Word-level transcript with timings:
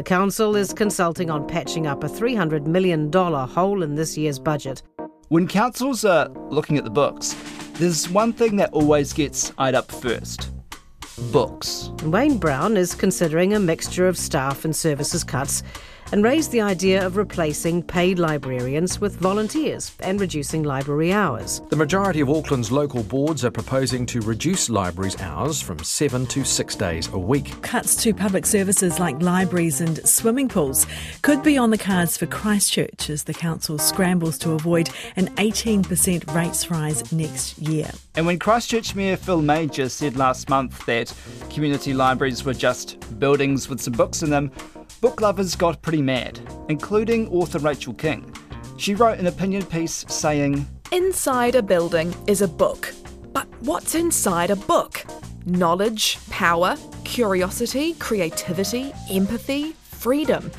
The 0.00 0.04
council 0.04 0.56
is 0.56 0.72
consulting 0.72 1.30
on 1.30 1.46
patching 1.46 1.86
up 1.86 2.02
a 2.02 2.08
$300 2.08 2.66
million 2.66 3.12
hole 3.12 3.82
in 3.82 3.96
this 3.96 4.16
year's 4.16 4.38
budget. 4.38 4.82
When 5.28 5.46
councils 5.46 6.06
are 6.06 6.30
looking 6.48 6.78
at 6.78 6.84
the 6.84 6.90
books, 6.90 7.36
there's 7.74 8.08
one 8.08 8.32
thing 8.32 8.56
that 8.56 8.72
always 8.72 9.12
gets 9.12 9.52
eyed 9.58 9.74
up 9.74 9.92
first 9.92 10.52
books. 11.30 11.90
Wayne 12.04 12.38
Brown 12.38 12.78
is 12.78 12.94
considering 12.94 13.52
a 13.52 13.60
mixture 13.60 14.08
of 14.08 14.16
staff 14.16 14.64
and 14.64 14.74
services 14.74 15.22
cuts 15.22 15.62
and 16.12 16.24
raised 16.24 16.50
the 16.52 16.60
idea 16.60 17.04
of 17.04 17.16
replacing 17.16 17.82
paid 17.82 18.18
librarians 18.18 19.00
with 19.00 19.16
volunteers 19.16 19.92
and 20.00 20.20
reducing 20.20 20.62
library 20.62 21.12
hours. 21.12 21.60
The 21.68 21.76
majority 21.76 22.20
of 22.20 22.28
Auckland's 22.28 22.72
local 22.72 23.02
boards 23.02 23.44
are 23.44 23.50
proposing 23.50 24.06
to 24.06 24.20
reduce 24.20 24.70
libraries' 24.70 25.20
hours 25.20 25.60
from 25.60 25.78
seven 25.84 26.26
to 26.26 26.44
six 26.44 26.74
days 26.74 27.08
a 27.12 27.18
week. 27.18 27.60
Cuts 27.62 27.94
to 28.02 28.14
public 28.14 28.46
services 28.46 28.98
like 28.98 29.20
libraries 29.22 29.80
and 29.80 30.06
swimming 30.08 30.48
pools 30.48 30.86
could 31.22 31.42
be 31.42 31.56
on 31.56 31.70
the 31.70 31.78
cards 31.78 32.16
for 32.16 32.26
Christchurch 32.26 33.10
as 33.10 33.24
the 33.24 33.34
council 33.34 33.78
scrambles 33.78 34.38
to 34.38 34.52
avoid 34.52 34.90
an 35.16 35.28
18% 35.36 36.34
rates 36.34 36.70
rise 36.70 37.12
next 37.12 37.58
year. 37.58 37.90
And 38.16 38.26
when 38.26 38.38
Christchurch 38.38 38.94
Mayor 38.94 39.16
Phil 39.16 39.42
Mauger 39.42 39.88
said 39.88 40.16
last 40.16 40.48
month 40.48 40.84
that 40.86 41.12
community 41.50 41.94
libraries 41.94 42.44
were 42.44 42.54
just 42.54 43.18
buildings 43.18 43.68
with 43.68 43.80
some 43.80 43.92
books 43.92 44.22
in 44.22 44.30
them, 44.30 44.50
book 45.00 45.20
lovers 45.20 45.56
got 45.56 45.80
pretty 45.80 46.02
mad, 46.02 46.38
including 46.68 47.28
author 47.28 47.58
Rachel 47.58 47.94
King. 47.94 48.34
She 48.76 48.94
wrote 48.94 49.18
an 49.18 49.26
opinion 49.26 49.64
piece 49.64 50.04
saying, 50.08 50.66
Inside 50.92 51.54
a 51.54 51.62
building 51.62 52.14
is 52.26 52.42
a 52.42 52.48
book. 52.48 52.92
But 53.32 53.46
what's 53.60 53.94
inside 53.94 54.50
a 54.50 54.56
book? 54.56 55.04
Knowledge, 55.46 56.18
power, 56.28 56.76
curiosity, 57.04 57.94
creativity, 57.94 58.92
empathy, 59.10 59.72
freedom, 59.72 60.50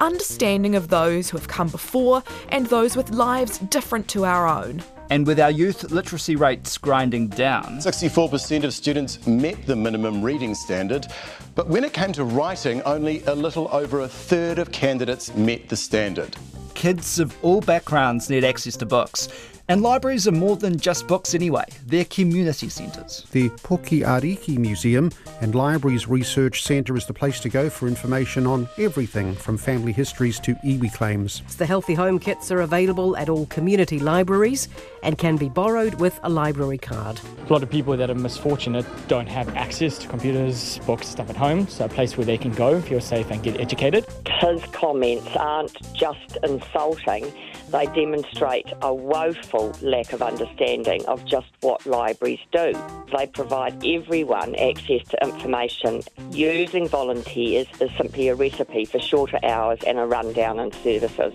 understanding 0.00 0.76
of 0.76 0.88
those 0.88 1.28
who 1.28 1.36
have 1.36 1.48
come 1.48 1.68
before 1.68 2.22
and 2.48 2.66
those 2.66 2.96
with 2.96 3.10
lives 3.10 3.58
different 3.58 4.08
to 4.08 4.24
our 4.24 4.48
own. 4.48 4.82
And 5.10 5.26
with 5.26 5.40
our 5.40 5.50
youth 5.50 5.90
literacy 5.90 6.36
rates 6.36 6.78
grinding 6.78 7.26
down, 7.28 7.78
64% 7.78 8.62
of 8.62 8.72
students 8.72 9.26
met 9.26 9.66
the 9.66 9.74
minimum 9.74 10.22
reading 10.22 10.54
standard, 10.54 11.08
but 11.56 11.66
when 11.66 11.82
it 11.82 11.92
came 11.92 12.12
to 12.12 12.22
writing, 12.22 12.80
only 12.82 13.24
a 13.24 13.34
little 13.34 13.68
over 13.72 14.02
a 14.02 14.08
third 14.08 14.60
of 14.60 14.70
candidates 14.70 15.34
met 15.34 15.68
the 15.68 15.76
standard. 15.76 16.36
kids 16.74 17.18
of 17.18 17.36
all 17.42 17.60
backgrounds 17.60 18.30
need 18.30 18.44
access 18.44 18.76
to 18.76 18.86
books. 18.86 19.28
And 19.70 19.82
libraries 19.82 20.26
are 20.26 20.32
more 20.32 20.56
than 20.56 20.80
just 20.80 21.06
books 21.06 21.32
anyway, 21.32 21.64
they're 21.86 22.04
community 22.06 22.68
centres. 22.68 23.24
The 23.30 23.50
Puke 23.50 24.02
Ariki 24.02 24.58
Museum 24.58 25.12
and 25.40 25.54
Libraries 25.54 26.08
Research 26.08 26.64
Centre 26.64 26.96
is 26.96 27.06
the 27.06 27.14
place 27.14 27.38
to 27.38 27.48
go 27.48 27.70
for 27.70 27.86
information 27.86 28.48
on 28.48 28.68
everything 28.78 29.32
from 29.32 29.56
family 29.56 29.92
histories 29.92 30.40
to 30.40 30.56
iwi 30.64 30.92
claims. 30.92 31.42
The 31.56 31.66
Healthy 31.66 31.94
Home 31.94 32.18
kits 32.18 32.50
are 32.50 32.62
available 32.62 33.16
at 33.16 33.28
all 33.28 33.46
community 33.46 34.00
libraries 34.00 34.68
and 35.04 35.16
can 35.16 35.36
be 35.36 35.48
borrowed 35.48 35.94
with 36.00 36.18
a 36.24 36.28
library 36.28 36.78
card. 36.78 37.20
A 37.46 37.52
lot 37.52 37.62
of 37.62 37.70
people 37.70 37.96
that 37.96 38.10
are 38.10 38.14
misfortunate 38.16 38.84
don't 39.06 39.28
have 39.28 39.54
access 39.54 39.98
to 39.98 40.08
computers, 40.08 40.80
books, 40.84 41.06
stuff 41.06 41.30
at 41.30 41.36
home, 41.36 41.68
so 41.68 41.84
a 41.84 41.88
place 41.88 42.16
where 42.16 42.24
they 42.24 42.38
can 42.38 42.50
go, 42.54 42.80
feel 42.80 43.00
safe, 43.00 43.30
and 43.30 43.40
get 43.40 43.60
educated. 43.60 44.04
His 44.40 44.64
comments 44.72 45.28
aren't 45.36 45.80
just 45.94 46.38
insulting, 46.42 47.32
they 47.70 47.86
demonstrate 47.86 48.66
a 48.82 48.92
woeful 48.92 49.59
lack 49.82 50.12
of 50.12 50.22
understanding 50.22 51.04
of 51.06 51.24
just 51.24 51.48
what 51.60 51.84
libraries 51.86 52.40
do. 52.52 52.72
They 53.16 53.26
provide 53.26 53.84
everyone 53.84 54.54
access 54.56 55.02
to 55.08 55.18
information. 55.22 56.02
Using 56.30 56.88
volunteers 56.88 57.66
is 57.80 57.90
simply 57.96 58.28
a 58.28 58.34
recipe 58.34 58.84
for 58.84 58.98
shorter 58.98 59.38
hours 59.44 59.78
and 59.86 59.98
a 59.98 60.06
rundown 60.06 60.58
in 60.58 60.72
services. 60.72 61.32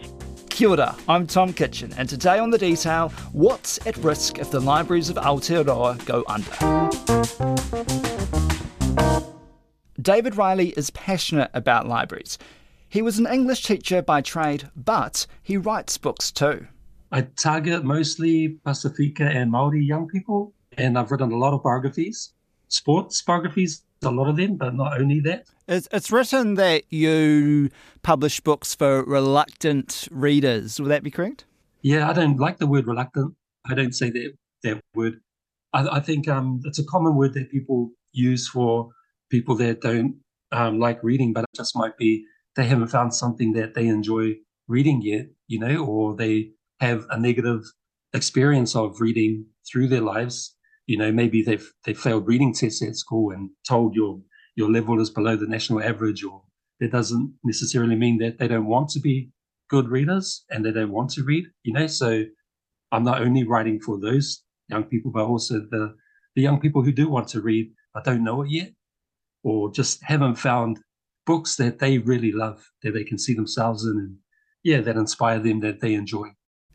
Kia 0.50 0.70
ora, 0.70 0.96
I'm 1.09 1.28
Tom 1.28 1.52
Kitchin, 1.52 1.94
and 1.98 2.08
today 2.08 2.40
on 2.40 2.50
The 2.50 2.58
Detail, 2.58 3.09
what's 3.34 3.86
at 3.86 3.98
risk 3.98 4.40
if 4.40 4.52
the 4.52 4.59
libraries 4.62 5.09
of 5.09 5.18
Aotearoa 5.18 6.06
go 6.06 6.24
under? 6.28 6.50
David 10.02 10.38
Riley 10.38 10.69
is 10.78 10.91
passionate 10.91 11.52
about 11.53 11.88
libraries. 11.88 12.38
He 12.88 13.02
was 13.02 13.18
an 13.19 13.28
English 13.28 13.64
teacher 13.64 14.02
by 14.02 14.22
trade, 14.22 14.69
but 14.75 15.28
he 15.44 15.58
writes 15.58 15.97
books 15.97 16.31
too. 16.31 16.68
I 17.16 17.22
target 17.38 17.86
mostly 17.86 18.59
Pasifika 18.66 19.22
and 19.22 19.50
Maori 19.50 19.81
young 19.81 20.06
people, 20.06 20.53
and 20.78 21.00
I've 21.00 21.09
written 21.12 21.31
a 21.31 21.38
lot 21.38 21.53
of 21.53 21.64
biographies, 21.64 22.34
sports 22.68 23.22
biographies, 23.22 23.84
a 24.03 24.12
lot 24.12 24.28
of 24.28 24.36
them, 24.36 24.58
but 24.58 24.76
not 24.76 25.00
only 25.00 25.22
that. 25.22 25.48
It's, 25.66 25.88
it's 25.94 26.12
written 26.12 26.56
that 26.56 26.84
you 26.92 27.70
publish 28.03 28.42
books 28.42 28.76
for 28.76 29.06
reluctant 29.06 30.09
readers. 30.12 30.78
Would 30.78 30.90
that 30.90 31.03
be 31.03 31.09
correct? 31.09 31.46
Yeah, 31.84 32.09
I 32.09 32.12
don't 32.12 32.38
like 32.38 32.58
the 32.58 32.68
word 32.68 32.86
reluctant. 32.86 33.34
I 33.66 33.76
don't 33.76 33.96
say 33.96 34.09
that 34.09 34.34
that 34.64 34.82
word. 34.94 35.22
I, 35.72 35.88
I 35.88 36.00
think 36.02 36.28
um, 36.28 36.59
it's 36.66 36.80
a 36.80 36.84
common 36.84 37.16
word 37.16 37.34
that 37.36 37.50
people 37.50 37.92
use 38.12 38.46
for 38.46 38.90
people 39.30 39.56
that 39.56 39.80
don't 39.80 40.18
um, 40.52 40.82
like 40.82 41.02
reading, 41.02 41.32
but 41.32 41.46
it 41.46 41.56
just 41.56 41.78
might 41.78 41.96
be 41.97 42.26
they 42.58 42.66
haven't 42.66 42.88
found 42.88 43.14
something 43.14 43.53
that 43.53 43.74
they 43.74 43.88
enjoy 43.88 44.36
reading 44.68 45.02
yet, 45.02 45.28
you 45.47 45.59
know, 45.59 45.86
or 45.86 46.14
they 46.14 46.52
have 46.80 47.06
a 47.09 47.19
negative 47.19 47.62
experience 48.13 48.75
of 48.75 49.00
reading 49.02 49.46
through 49.69 49.88
their 49.88 50.02
lives. 50.02 50.56
You 50.88 50.97
know, 50.97 51.12
maybe 51.12 51.41
they've 51.41 51.68
they 51.86 51.94
failed 51.94 52.28
reading 52.28 52.53
tests 52.53 52.81
at 52.81 52.96
school 52.96 53.31
and 53.31 53.50
told 53.68 53.96
your 53.96 54.19
your 54.56 54.72
level 54.72 55.02
is 55.02 55.09
below 55.09 55.35
the 55.35 55.47
national 55.47 55.84
average, 55.84 56.24
or 56.24 56.41
that 56.80 56.91
doesn't 56.91 57.34
necessarily 57.44 57.96
mean 57.96 58.18
that 58.19 58.38
they 58.38 58.47
don't 58.47 58.68
want 58.68 58.90
to 58.90 59.00
be 59.00 59.31
good 59.69 59.90
readers 59.90 60.46
and 60.50 60.64
they 60.64 60.72
don't 60.72 60.91
want 60.91 61.09
to 61.12 61.24
read. 61.24 61.46
You 61.64 61.74
know, 61.74 61.88
so 61.88 62.24
I'm 62.91 63.03
not 63.03 63.22
only 63.22 63.44
writing 63.44 63.80
for 63.80 64.00
those 64.00 64.44
young 64.69 64.84
people, 64.84 65.12
but 65.12 65.25
also 65.25 65.62
the 65.72 65.96
the 66.35 66.41
young 66.41 66.59
people 66.59 66.84
who 66.84 66.91
do 66.91 67.09
want 67.09 67.28
to 67.30 67.41
read 67.41 67.72
but 67.94 68.03
don't 68.03 68.24
know 68.24 68.41
it 68.41 68.50
yet, 68.50 68.74
or 69.44 69.72
just 69.72 70.03
haven't 70.03 70.35
found 70.35 70.80
books 71.25 71.56
that 71.56 71.80
they 71.80 71.97
really 71.97 72.31
love, 72.31 72.69
that 72.84 72.91
they 72.91 73.03
can 73.03 73.18
see 73.18 73.34
themselves 73.34 73.85
in, 73.85 73.97
and 73.97 74.18
yeah, 74.64 74.81
that 74.81 74.97
inspire 74.97 75.40
them, 75.40 75.62
that 75.62 75.80
they 75.80 75.94
enjoy. 75.94 76.28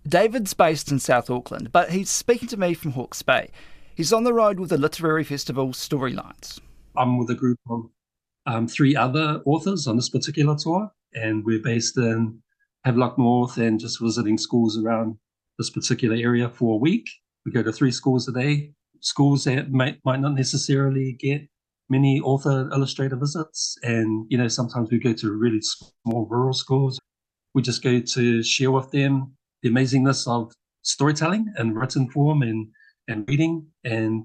David's 0.09 0.55
based 0.55 0.91
in 0.91 0.99
South 0.99 1.29
Auckland, 1.29 1.73
but 1.73 1.91
he's 1.91 2.11
speaking 2.11 2.49
to 2.49 2.57
me 2.57 2.75
from 2.75 2.93
Hawke's 2.93 3.23
Bay. 3.23 3.51
He's 3.95 4.13
on 4.13 4.25
the 4.25 4.33
road 4.33 4.59
with 4.59 4.71
the 4.71 4.79
literary 4.79 5.25
festival 5.25 5.69
Storylines. 5.69 6.59
I'm 6.97 7.19
with 7.19 7.31
a 7.31 7.35
group 7.35 7.59
of 7.69 7.91
um, 8.47 8.67
three 8.67 8.97
other 8.97 9.43
authors 9.45 9.87
on 9.87 9.97
this 9.97 10.09
particular 10.09 10.57
tour, 10.59 10.91
and 11.13 11.45
we're 11.45 11.63
based 11.63 11.99
in 11.99 12.41
Havelock 12.85 13.19
North 13.19 13.59
and 13.59 13.79
just 13.79 14.01
visiting 14.01 14.39
schools 14.39 14.79
around 14.79 15.17
this 15.59 15.71
particular 15.71 16.17
area 16.17 16.49
for 16.49 16.75
a 16.75 16.79
week. 16.79 17.07
We 17.45 17.53
go 17.53 17.63
to 17.63 17.73
three 17.73 17.91
schools 17.91 18.27
a 18.27 18.33
day, 18.33 18.73
schools 19.01 19.45
that 19.45 19.71
might, 19.71 19.99
might 20.05 20.21
not 20.21 20.35
necessarily 20.35 21.13
get 21.21 21.43
many 21.91 22.21
author 22.21 22.71
illustrator 22.73 23.17
visits. 23.17 23.77
And, 23.83 24.25
you 24.31 24.39
know, 24.39 24.49
sometimes 24.49 24.91
we 24.91 24.99
go 24.99 25.13
to 25.13 25.33
really 25.33 25.61
small 25.61 26.27
rural 26.31 26.55
schools. 26.55 26.99
We 27.53 27.63
just 27.63 27.83
go 27.83 28.01
to 28.01 28.43
share 28.43 28.71
with 28.71 28.91
them 28.93 29.37
the 29.63 29.71
amazingness 29.71 30.27
of 30.27 30.53
storytelling 30.83 31.53
and 31.57 31.77
written 31.77 32.09
form 32.11 32.43
and, 32.43 32.69
and 33.09 33.29
reading 33.29 33.67
and 33.85 34.25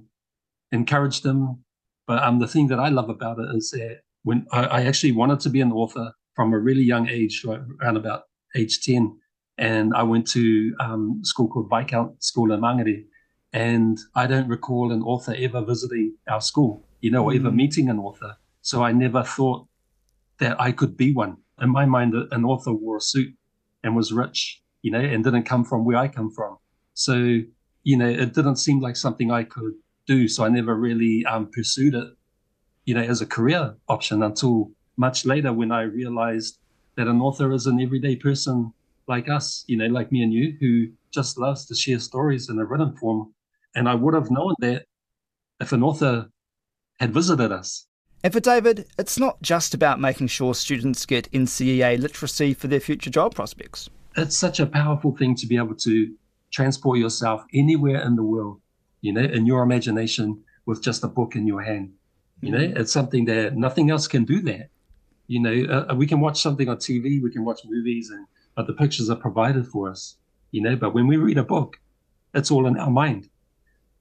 encourage 0.72 1.22
them. 1.22 1.64
But 2.08 2.24
um, 2.24 2.40
the 2.40 2.48
thing 2.48 2.68
that 2.68 2.80
I 2.80 2.90
love 2.90 3.10
about 3.10 3.40
it 3.40 3.48
is 3.56 3.72
that 3.72 4.02
when 4.24 4.46
I, 4.52 4.64
I 4.66 4.82
actually 4.86 5.12
wanted 5.12 5.40
to 5.42 5.50
be 5.50 5.62
an 5.62 5.72
author 5.72 6.12
from 6.36 6.54
a 6.54 6.60
really 6.60 6.84
young 6.84 7.08
age, 7.10 7.44
right 7.46 7.60
around 7.82 7.98
about 7.98 8.24
age 8.56 8.82
10. 8.82 9.18
And 9.58 9.94
I 9.96 10.04
went 10.04 10.28
to 10.32 10.76
um, 10.80 11.22
school 11.24 11.48
called 11.48 11.70
Viscount 11.70 12.22
School 12.24 12.52
in 12.52 12.60
Mangere. 12.60 13.06
And 13.54 13.98
I 14.16 14.28
don't 14.28 14.50
recall 14.50 14.92
an 14.92 15.02
author 15.02 15.34
ever 15.38 15.62
visiting 15.62 16.16
our 16.28 16.42
school, 16.42 16.86
you 17.00 17.10
know, 17.10 17.24
or 17.24 17.34
ever 17.34 17.52
meeting 17.52 17.90
an 17.90 18.00
author. 18.00 18.36
So 18.62 18.84
I 18.84 18.92
never 18.92 19.24
thought 19.24 19.68
that 20.40 20.60
I 20.60 20.74
could 20.74 20.98
be 20.98 21.14
one. 21.14 21.38
In 21.62 21.70
my 21.70 21.86
mind, 21.86 22.14
an 22.32 22.44
author 22.44 22.74
wore 22.74 22.98
a 22.98 23.02
suit 23.02 23.34
and 23.82 23.96
was 23.96 24.12
rich, 24.12 24.62
you 24.86 24.92
know, 24.92 25.00
and 25.00 25.24
didn't 25.24 25.46
come 25.46 25.66
from 25.66 25.84
where 25.84 25.98
I 25.98 26.08
come 26.08 26.30
from. 26.30 26.60
So, 26.94 27.16
you 27.82 27.98
know, 27.98 28.08
it 28.08 28.36
didn't 28.36 28.58
seem 28.58 28.82
like 28.82 28.96
something 28.96 29.32
I 29.32 29.44
could 29.44 29.74
do. 30.06 30.28
So 30.28 30.46
I 30.46 30.50
never 30.50 30.76
really 30.76 31.26
um, 31.26 31.50
pursued 31.52 31.96
it, 31.96 32.10
you 32.86 32.94
know, 32.94 33.02
as 33.02 33.20
a 33.20 33.26
career 33.26 33.76
option 33.90 34.22
until 34.22 34.70
much 34.96 35.26
later 35.26 35.52
when 35.52 35.72
I 35.72 35.82
realized 35.82 36.60
that 36.98 37.08
an 37.08 37.20
author 37.20 37.52
is 37.52 37.66
an 37.66 37.82
everyday 37.82 38.16
person 38.16 38.72
like 39.08 39.28
us, 39.28 39.64
you 39.66 39.76
know, 39.76 39.88
like 39.88 40.12
me 40.12 40.22
and 40.22 40.32
you, 40.32 40.56
who 40.60 40.90
just 41.12 41.40
loves 41.40 41.66
to 41.66 41.74
share 41.74 41.98
stories 41.98 42.48
in 42.50 42.60
a 42.60 42.64
written 42.64 42.96
form. 42.96 43.34
And 43.74 43.90
I 43.90 43.96
would 43.96 44.14
have 44.14 44.30
known 44.30 44.54
that 44.60 44.86
if 45.60 45.72
an 45.72 45.82
author 45.82 46.30
had 47.00 47.12
visited 47.12 47.52
us. 47.52 47.88
And 48.24 48.32
for 48.32 48.40
David, 48.40 48.86
it's 49.00 49.18
not 49.18 49.42
just 49.42 49.74
about 49.74 50.00
making 50.00 50.28
sure 50.28 50.54
students 50.54 51.08
get 51.08 51.32
NCEA 51.32 52.00
literacy 52.00 52.54
for 52.54 52.68
their 52.68 52.80
future 52.80 53.10
job 53.10 53.34
prospects. 53.34 53.90
It's 54.18 54.38
such 54.38 54.60
a 54.60 54.66
powerful 54.66 55.16
thing 55.16 55.36
to 55.36 55.48
be 55.48 55.58
able 55.58 55.76
to 55.76 56.14
transport 56.52 57.00
yourself 57.00 57.44
anywhere 57.54 58.02
in 58.02 58.16
the 58.16 58.24
world, 58.24 58.62
you 59.02 59.12
know, 59.12 59.24
in 59.24 59.46
your 59.46 59.62
imagination 59.62 60.44
with 60.66 60.82
just 60.82 61.04
a 61.04 61.08
book 61.08 61.36
in 61.36 61.46
your 61.46 61.62
hand. 61.62 61.94
You 62.42 62.52
know, 62.52 62.74
it's 62.76 62.92
something 62.92 63.26
that 63.26 63.56
nothing 63.56 63.90
else 63.90 64.08
can 64.08 64.24
do 64.26 64.42
that. 64.42 64.70
You 65.28 65.40
know, 65.40 65.66
uh, 65.74 65.92
uh, 65.92 65.96
we 65.96 66.06
can 66.06 66.20
watch 66.20 66.42
something 66.42 66.70
on 66.70 66.78
TV, 66.78 67.22
we 67.22 67.32
can 67.32 67.44
watch 67.44 67.62
movies, 67.66 68.12
and 68.12 68.28
but 68.56 68.68
the 68.68 68.74
pictures 68.74 69.10
are 69.10 69.16
provided 69.16 69.68
for 69.68 69.90
us. 69.90 70.18
You 70.52 70.62
know, 70.62 70.76
but 70.76 70.94
when 70.94 71.08
we 71.08 71.18
read 71.18 71.38
a 71.38 71.44
book, 71.44 71.80
it's 72.34 72.52
all 72.52 72.68
in 72.68 72.78
our 72.78 72.92
mind. 72.92 73.30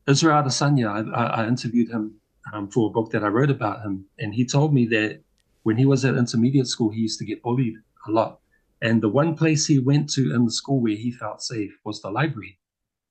Israel 0.07 0.43
Adesanya, 0.43 1.11
I, 1.15 1.43
I 1.43 1.49
interviewed 1.49 1.91
him 1.91 2.21
um, 2.53 2.69
for 2.69 2.89
a 2.89 2.93
book 2.93 3.11
that 3.13 3.25
I 3.25 3.29
wrote 3.29 3.51
about 3.51 3.83
him, 3.83 4.05
and 4.19 4.35
he 4.35 4.45
told 4.45 4.75
me 4.75 4.87
that 4.89 5.21
when 5.63 5.77
he 5.79 5.87
was 5.87 6.05
at 6.05 6.17
intermediate 6.17 6.67
school, 6.67 6.91
he 6.91 7.01
used 7.01 7.19
to 7.21 7.25
get 7.25 7.43
bullied 7.43 7.77
a 8.07 8.11
lot. 8.11 8.41
And 8.85 9.03
the 9.03 9.09
one 9.09 9.35
place 9.35 9.67
he 9.67 9.79
went 9.79 10.11
to 10.11 10.35
in 10.35 10.45
the 10.45 10.53
school 10.53 10.81
where 10.81 10.95
he 10.95 11.11
felt 11.11 11.43
safe 11.43 11.73
was 11.85 12.03
the 12.03 12.11
library. 12.11 12.59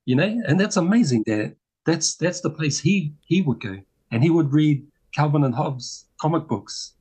You 0.06 0.16
know, 0.16 0.42
and 0.48 0.60
that's 0.60 0.78
amazing 0.78 1.24
that 1.26 1.56
that's 1.86 2.16
that's 2.16 2.42
the 2.42 2.52
place 2.52 2.80
he 2.80 3.14
he 3.26 3.42
would 3.42 3.60
go, 3.60 3.80
and 4.12 4.24
he 4.24 4.30
would 4.30 4.54
read 4.54 4.86
Calvin 5.16 5.44
and 5.44 5.56
Hobbes 5.56 6.06
comic 6.22 6.48
books. 6.48 6.94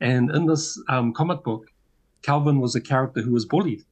And 0.00 0.30
in 0.34 0.46
this 0.46 0.78
um, 0.88 1.12
comic 1.12 1.44
book, 1.44 1.68
Calvin 2.22 2.60
was 2.60 2.74
a 2.74 2.80
character 2.80 3.22
who 3.22 3.32
was 3.32 3.46
bullied, 3.46 3.84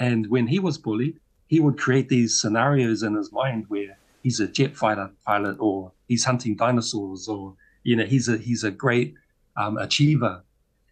and 0.00 0.26
when 0.26 0.48
he 0.48 0.58
was 0.58 0.76
bullied, 0.76 1.20
he 1.46 1.60
would 1.60 1.78
create 1.78 2.08
these 2.08 2.40
scenarios 2.40 3.04
in 3.04 3.14
his 3.14 3.30
mind 3.30 3.66
where 3.68 3.96
he's 4.24 4.40
a 4.40 4.48
jet 4.48 4.76
fighter 4.76 5.10
pilot 5.24 5.56
or 5.60 5.92
he's 6.08 6.24
hunting 6.24 6.56
dinosaurs 6.56 7.28
or 7.28 7.54
you 7.84 7.94
know 7.94 8.04
he's 8.04 8.28
a 8.28 8.36
he's 8.38 8.64
a 8.64 8.70
great 8.70 9.14
um, 9.56 9.78
achiever 9.78 10.42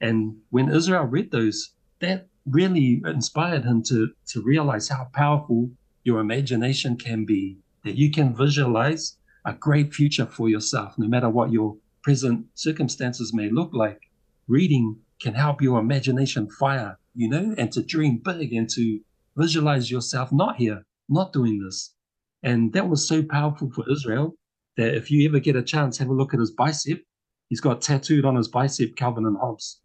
and 0.01 0.37
when 0.51 0.73
israel 0.73 1.05
read 1.05 1.31
those 1.31 1.73
that 2.01 2.29
really 2.47 3.03
inspired 3.05 3.65
him 3.65 3.83
to 3.83 4.13
to 4.27 4.43
realize 4.43 4.89
how 4.89 5.09
powerful 5.13 5.71
your 6.05 6.21
imagination 6.21 6.97
can 6.97 7.25
be 7.25 7.59
that 7.85 7.97
you 7.97 8.11
can 8.11 8.35
visualize 8.35 9.19
a 9.45 9.53
great 9.53 9.93
future 9.93 10.27
for 10.27 10.49
yourself 10.49 10.95
no 10.99 11.09
matter 11.09 11.29
what 11.29 11.53
your 11.53 11.77
present 12.03 12.47
circumstances 12.55 13.35
may 13.35 13.51
look 13.51 13.71
like 13.73 14.01
reading 14.47 14.97
can 15.21 15.35
help 15.35 15.61
your 15.61 15.81
imagination 15.81 16.49
fire 16.51 16.97
you 17.15 17.29
know 17.29 17.55
and 17.59 17.73
to 17.73 17.83
dream 17.83 18.19
big 18.19 18.53
and 18.53 18.69
to 18.71 19.01
visualize 19.37 19.91
yourself 19.91 20.33
not 20.33 20.57
here 20.57 20.85
not 21.09 21.33
doing 21.33 21.59
this 21.59 21.95
and 22.43 22.73
that 22.75 22.89
was 22.89 23.09
so 23.09 23.25
powerful 23.25 23.71
for 23.71 23.85
Israel 23.91 24.37
that 24.77 24.95
if 24.95 25.11
you 25.11 25.29
ever 25.29 25.41
get 25.41 25.57
a 25.57 25.63
chance, 25.63 25.99
have 25.99 26.09
a 26.09 26.13
look 26.13 26.33
at 26.33 26.41
his 26.41 26.53
bicep. 26.53 27.03
He's 27.49 27.61
got 27.61 27.81
tattooed 27.81 28.25
on 28.25 28.37
his 28.37 28.47
bicep 28.47 28.95
Calvin 28.97 29.27
and 29.27 29.37
Hobbes. 29.37 29.81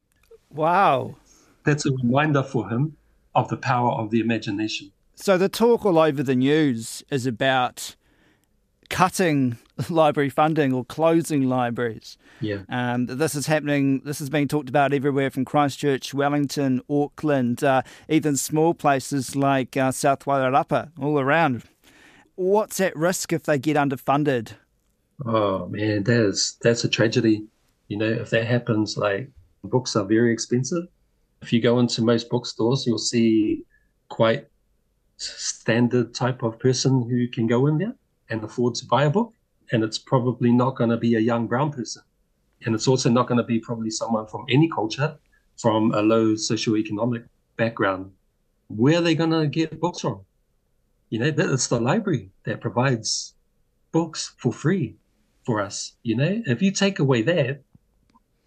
Wow. 0.51 1.15
That's 1.63 1.85
a 1.85 1.91
reminder 1.91 2.43
for 2.43 2.69
him 2.69 2.97
of 3.35 3.49
the 3.49 3.57
power 3.57 3.91
of 3.91 4.09
the 4.09 4.19
imagination. 4.19 4.91
So 5.15 5.37
the 5.37 5.49
talk 5.49 5.85
all 5.85 5.99
over 5.99 6.23
the 6.23 6.35
news 6.35 7.03
is 7.09 7.25
about 7.25 7.95
cutting 8.89 9.57
library 9.89 10.29
funding 10.29 10.73
or 10.73 10.83
closing 10.83 11.47
libraries. 11.47 12.17
Yeah. 12.41 12.63
Um, 12.69 13.05
this 13.05 13.35
is 13.35 13.45
happening, 13.45 14.01
this 14.03 14.19
is 14.19 14.29
being 14.29 14.47
talked 14.47 14.69
about 14.69 14.93
everywhere 14.93 15.29
from 15.29 15.45
Christchurch, 15.45 16.13
Wellington, 16.13 16.81
Auckland, 16.89 17.63
uh, 17.63 17.83
even 18.09 18.35
small 18.35 18.73
places 18.73 19.35
like 19.35 19.77
uh, 19.77 19.91
South 19.91 20.25
Wairarapa, 20.25 20.91
all 20.99 21.19
around 21.19 21.63
what's 22.41 22.79
at 22.79 22.95
risk 22.95 23.31
if 23.33 23.43
they 23.43 23.59
get 23.59 23.77
underfunded? 23.77 24.53
Oh 25.25 25.67
man, 25.67 26.03
that 26.03 26.25
is 26.25 26.57
that's 26.61 26.83
a 26.83 26.89
tragedy. 26.89 27.45
You 27.87 27.97
know, 27.97 28.09
if 28.09 28.29
that 28.31 28.47
happens, 28.47 28.97
like 28.97 29.29
books 29.63 29.95
are 29.95 30.05
very 30.05 30.33
expensive. 30.33 30.85
If 31.41 31.51
you 31.51 31.61
go 31.61 31.79
into 31.79 32.03
most 32.03 32.29
bookstores, 32.29 32.85
you'll 32.85 32.97
see 32.99 33.63
quite 34.09 34.47
standard 35.17 36.13
type 36.13 36.43
of 36.43 36.59
person 36.59 37.07
who 37.09 37.27
can 37.27 37.47
go 37.47 37.67
in 37.67 37.77
there 37.77 37.95
and 38.29 38.43
afford 38.43 38.75
to 38.75 38.85
buy 38.85 39.05
a 39.05 39.09
book. 39.09 39.33
And 39.71 39.83
it's 39.83 39.97
probably 39.97 40.51
not 40.51 40.75
going 40.75 40.89
to 40.89 40.97
be 40.97 41.15
a 41.15 41.19
young 41.19 41.47
brown 41.47 41.71
person. 41.71 42.03
And 42.65 42.75
it's 42.75 42.87
also 42.87 43.09
not 43.09 43.27
going 43.27 43.37
to 43.37 43.43
be 43.43 43.59
probably 43.59 43.89
someone 43.89 44.27
from 44.27 44.45
any 44.49 44.69
culture, 44.69 45.17
from 45.57 45.91
a 45.93 46.01
low 46.01 46.33
socioeconomic 46.33 47.25
background. 47.57 48.11
Where 48.67 48.99
are 48.99 49.01
they 49.01 49.15
going 49.15 49.31
to 49.31 49.47
get 49.47 49.79
books 49.79 50.01
from? 50.01 50.21
You 51.09 51.19
know, 51.19 51.33
it's 51.35 51.67
the 51.67 51.79
library 51.79 52.29
that 52.45 52.61
provides 52.61 53.33
books 53.91 54.33
for 54.37 54.53
free 54.53 54.95
for 55.45 55.59
us. 55.59 55.93
You 56.03 56.15
know, 56.15 56.41
if 56.45 56.61
you 56.61 56.71
take 56.71 56.99
away 56.99 57.21
that, 57.23 57.61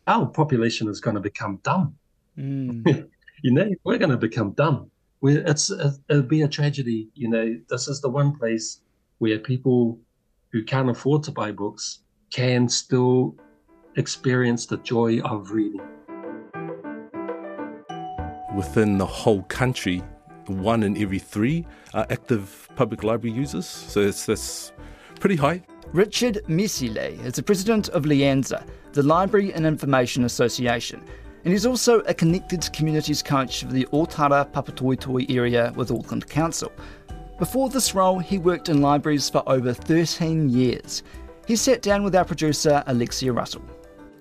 our 0.06 0.26
population 0.26 0.88
is 0.88 1.00
going 1.00 1.14
to 1.14 1.20
become 1.20 1.61
dumb. 1.62 1.96
Mm. 2.39 3.09
you 3.43 3.53
know, 3.53 3.71
we're 3.85 3.99
going 3.99 4.11
to 4.11 4.17
become 4.17 4.53
dumb. 4.53 4.91
We're, 5.21 5.47
it's 5.47 5.71
it'll 5.71 6.23
be 6.23 6.43
a 6.43 6.49
tragedy. 6.49 7.09
You 7.15 7.29
know, 7.29 7.57
this 7.69 7.89
is 7.89 8.01
the 8.01 8.09
one 8.09 8.37
place 8.37 8.81
where 9.19 9.39
people 9.39 9.99
who 10.53 10.63
can't 10.63 10.91
afford 10.91 11.23
to 11.25 11.33
buy 11.33 11.51
books 11.51 12.01
can 12.31 12.69
still 12.69 13.37
experience 13.97 14.67
the 14.67 14.77
joy 14.79 15.21
of 15.21 15.51
reading. 15.51 15.81
Within 18.55 18.99
the 18.99 19.07
whole 19.07 19.43
country, 19.45 20.03
one 20.47 20.83
in 20.83 20.97
every 20.97 21.19
three 21.19 21.67
are 21.93 22.07
active 22.11 22.69
public 22.77 23.03
library 23.03 23.37
users. 23.37 23.67
So 23.67 24.01
it's, 24.01 24.27
that's 24.27 24.73
pretty 25.21 25.37
high. 25.37 25.63
Richard 25.93 26.41
Misilei 26.49 27.25
is 27.25 27.35
the 27.35 27.43
president 27.43 27.89
of 27.91 28.05
Lianza, 28.05 28.67
the 28.93 29.03
Library 29.03 29.53
and 29.53 29.65
Information 29.67 30.25
Association, 30.25 31.03
and 31.44 31.52
he's 31.52 31.67
also 31.67 32.00
a 32.00 32.14
connected 32.14 32.73
communities 32.73 33.23
coach 33.23 33.64
for 33.64 33.73
the 33.73 33.87
Otara 33.93 34.50
Papatoetoe 34.50 35.31
area 35.31 35.73
with 35.76 35.91
Auckland 35.91 36.29
Council. 36.29 36.73
Before 37.38 37.69
this 37.69 37.94
role, 37.94 38.19
he 38.19 38.38
worked 38.38 38.69
in 38.69 38.81
libraries 38.81 39.29
for 39.29 39.43
over 39.46 39.73
13 39.73 40.49
years. 40.49 41.02
He 41.46 41.56
sat 41.56 41.82
down 41.82 42.02
with 42.02 42.14
our 42.14 42.25
producer, 42.25 42.82
Alexia 42.87 43.32
Russell 43.32 43.62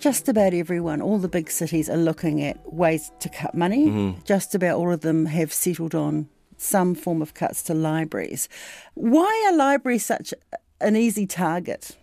just 0.04 0.28
about 0.28 0.54
everyone, 0.54 1.02
all 1.02 1.18
the 1.18 1.30
big 1.30 1.50
cities 1.50 1.90
are 1.90 1.96
looking 1.96 2.44
at 2.44 2.74
ways 2.74 3.10
to 3.22 3.30
cut 3.30 3.56
money. 3.56 3.88
Mm-hmm. 3.88 4.22
Just 4.26 4.54
about 4.54 4.76
all 4.76 4.92
of 4.92 5.00
them 5.00 5.28
have 5.28 5.54
settled 5.54 5.96
on 5.96 6.28
some 6.58 6.94
form 6.94 7.22
of 7.22 7.34
cuts 7.34 7.64
to 7.64 7.74
libraries. 7.74 8.50
Why 8.96 9.48
are 9.48 9.56
libraries 9.56 10.06
such 10.06 10.34
an 10.82 10.98
easy 10.98 11.26
target? 11.26 11.96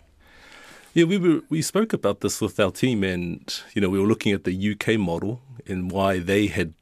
Yeah, 0.92 1.04
we 1.04 1.18
were 1.18 1.42
we 1.48 1.62
spoke 1.62 1.92
about 1.92 2.20
this 2.20 2.40
with 2.40 2.58
our 2.58 2.72
team, 2.72 3.04
and 3.04 3.62
you 3.74 3.80
know 3.80 3.88
we 3.88 4.00
were 4.00 4.06
looking 4.08 4.32
at 4.32 4.44
the 4.44 4.72
UK 4.72 4.98
model 4.98 5.40
and 5.66 5.90
why 5.90 6.18
they 6.18 6.48
had 6.48 6.74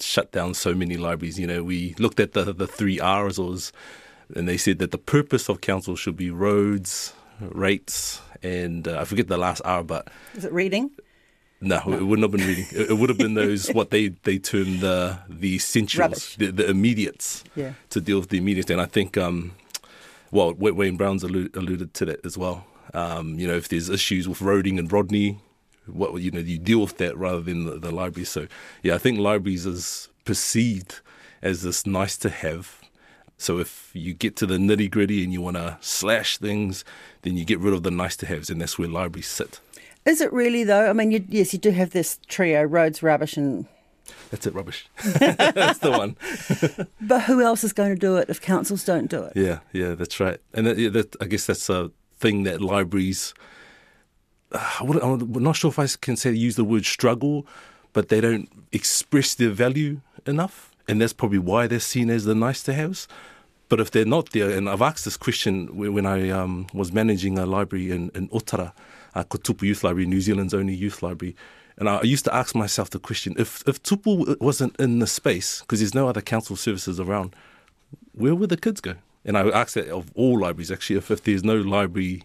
shut 0.00 0.32
down 0.32 0.54
so 0.54 0.74
many 0.74 0.96
libraries. 0.96 1.38
You 1.38 1.46
know, 1.46 1.62
we 1.62 1.94
looked 1.98 2.20
at 2.20 2.32
the 2.32 2.52
the 2.52 2.66
three 2.66 3.00
R's, 3.00 3.72
and 4.34 4.46
they 4.46 4.58
said 4.58 4.78
that 4.80 4.90
the 4.90 4.98
purpose 4.98 5.48
of 5.48 5.62
council 5.62 5.96
should 5.96 6.16
be 6.16 6.30
roads, 6.30 7.14
rates, 7.40 8.20
and 8.42 8.86
uh, 8.86 9.00
I 9.00 9.04
forget 9.04 9.28
the 9.28 9.38
last 9.38 9.62
R, 9.64 9.82
but 9.82 10.08
is 10.34 10.44
it 10.44 10.52
reading? 10.52 10.90
No, 11.60 11.80
no. 11.86 11.96
it 11.96 12.02
wouldn't 12.02 12.24
have 12.24 12.30
been 12.30 12.46
reading. 12.46 12.66
It, 12.70 12.90
it 12.90 12.98
would 12.98 13.08
have 13.08 13.18
been 13.18 13.34
those 13.42 13.68
what 13.70 13.90
they 13.90 14.08
they 14.08 14.38
term 14.38 14.80
the 14.80 15.18
the 15.28 15.54
essentials, 15.54 16.36
the, 16.36 16.50
the, 16.50 16.68
immediates, 16.68 17.44
yeah. 17.56 17.72
to 17.90 18.00
deal 18.00 18.20
with 18.20 18.28
the 18.28 18.38
immediates. 18.38 18.70
And 18.70 18.80
I 18.80 18.86
think, 18.86 19.16
um, 19.16 19.52
well, 20.30 20.52
Wayne 20.52 20.96
Brown's 20.96 21.22
alluded, 21.22 21.56
alluded 21.56 21.94
to 21.94 22.04
that 22.04 22.26
as 22.26 22.36
well. 22.36 22.66
Um, 22.94 23.38
you 23.38 23.46
know, 23.46 23.56
if 23.56 23.68
there's 23.68 23.88
issues 23.88 24.28
with 24.28 24.40
Roding 24.40 24.78
and 24.78 24.90
Rodney, 24.90 25.40
what 25.86 26.14
you 26.20 26.30
know, 26.30 26.40
you 26.40 26.58
deal 26.58 26.80
with 26.80 26.98
that 26.98 27.16
rather 27.16 27.40
than 27.40 27.64
the, 27.64 27.78
the 27.78 27.90
library. 27.90 28.26
So, 28.26 28.46
yeah, 28.82 28.94
I 28.94 28.98
think 28.98 29.18
libraries 29.18 29.66
is 29.66 30.08
perceived 30.24 31.00
as 31.42 31.62
this 31.62 31.86
nice 31.86 32.16
to 32.18 32.30
have 32.30 32.78
so 33.38 33.58
if 33.58 33.90
you 33.94 34.14
get 34.14 34.34
to 34.36 34.46
the 34.46 34.56
nitty 34.56 34.90
gritty 34.90 35.22
and 35.22 35.32
you 35.32 35.40
want 35.40 35.56
to 35.56 35.78
slash 35.80 36.38
things, 36.38 36.84
then 37.22 37.36
you 37.36 37.44
get 37.44 37.60
rid 37.60 37.72
of 37.72 37.84
the 37.84 37.90
nice 37.90 38.16
to 38.16 38.26
haves, 38.26 38.50
and 38.50 38.60
that's 38.60 38.78
where 38.78 38.88
libraries 38.88 39.28
sit. 39.28 39.60
Is 40.04 40.20
it 40.20 40.32
really 40.32 40.64
though? 40.64 40.90
I 40.90 40.92
mean, 40.92 41.12
you, 41.12 41.24
yes, 41.28 41.52
you 41.52 41.58
do 41.60 41.70
have 41.70 41.90
this 41.90 42.18
trio: 42.26 42.64
roads, 42.64 43.00
rubbish, 43.00 43.36
and 43.36 43.66
that's 44.30 44.44
it, 44.46 44.54
rubbish. 44.54 44.88
that's 45.04 45.78
the 45.78 45.92
one. 45.92 46.16
but 47.00 47.22
who 47.22 47.40
else 47.40 47.62
is 47.62 47.72
going 47.72 47.94
to 47.94 47.98
do 47.98 48.16
it 48.16 48.28
if 48.28 48.40
councils 48.40 48.84
don't 48.84 49.08
do 49.08 49.22
it? 49.22 49.34
Yeah, 49.36 49.60
yeah, 49.72 49.94
that's 49.94 50.18
right. 50.18 50.40
And 50.52 50.66
that, 50.66 50.76
yeah, 50.76 50.88
that, 50.90 51.14
I 51.20 51.26
guess 51.26 51.46
that's 51.46 51.70
a 51.70 51.92
thing 52.18 52.44
that 52.44 52.60
libraries. 52.60 53.34
Uh, 54.52 54.96
I'm 55.02 55.32
not 55.42 55.56
sure 55.56 55.70
if 55.70 55.78
I 55.78 55.86
can 56.00 56.16
say 56.16 56.32
use 56.32 56.56
the 56.56 56.64
word 56.64 56.84
struggle, 56.84 57.46
but 57.92 58.08
they 58.08 58.20
don't 58.20 58.48
express 58.72 59.34
their 59.34 59.50
value 59.50 60.00
enough 60.26 60.68
and 60.88 61.00
that's 61.00 61.12
probably 61.12 61.38
why 61.38 61.66
they're 61.66 61.78
seen 61.78 62.08
as 62.10 62.24
the 62.24 62.34
nice 62.34 62.62
to 62.64 62.72
haves. 62.72 63.06
But 63.68 63.80
if 63.80 63.90
they're 63.90 64.06
not 64.06 64.30
there, 64.30 64.50
and 64.50 64.68
I've 64.68 64.80
asked 64.80 65.04
this 65.04 65.18
question 65.18 65.76
when 65.76 66.06
I 66.06 66.30
um, 66.30 66.66
was 66.72 66.90
managing 66.90 67.38
a 67.38 67.44
library 67.44 67.90
in, 67.90 68.10
in 68.14 68.28
Otara, 68.28 68.72
uh, 69.14 69.24
Tupu 69.24 69.62
Youth 69.62 69.84
Library, 69.84 70.06
New 70.06 70.22
Zealand's 70.22 70.54
only 70.54 70.74
youth 70.74 71.02
library, 71.02 71.36
and 71.76 71.88
I 71.88 72.02
used 72.02 72.24
to 72.24 72.34
ask 72.34 72.54
myself 72.54 72.88
the 72.88 72.98
question: 72.98 73.34
if 73.38 73.62
if 73.68 73.82
Tupu 73.82 74.40
wasn't 74.40 74.74
in 74.80 75.00
the 75.00 75.06
space 75.06 75.60
because 75.60 75.80
there's 75.80 75.94
no 75.94 76.08
other 76.08 76.22
council 76.22 76.56
services 76.56 76.98
around, 76.98 77.36
where 78.12 78.34
would 78.34 78.48
the 78.48 78.56
kids 78.56 78.80
go? 78.80 78.94
And 79.28 79.36
I 79.36 79.46
asked 79.50 79.74
that 79.74 79.88
of 79.88 80.10
all 80.14 80.40
libraries 80.40 80.72
actually. 80.72 80.96
If, 80.96 81.10
if 81.10 81.22
there's 81.22 81.44
no 81.44 81.56
library 81.56 82.22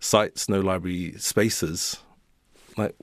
sites, 0.00 0.48
no 0.48 0.60
library 0.60 1.12
spaces, 1.18 1.98
like 2.78 2.94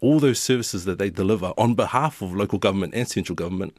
all 0.00 0.18
those 0.18 0.40
services 0.40 0.86
that 0.86 0.98
they 0.98 1.10
deliver 1.10 1.52
on 1.58 1.74
behalf 1.74 2.22
of 2.22 2.34
local 2.34 2.58
government 2.58 2.94
and 2.94 3.06
central 3.06 3.36
government, 3.36 3.76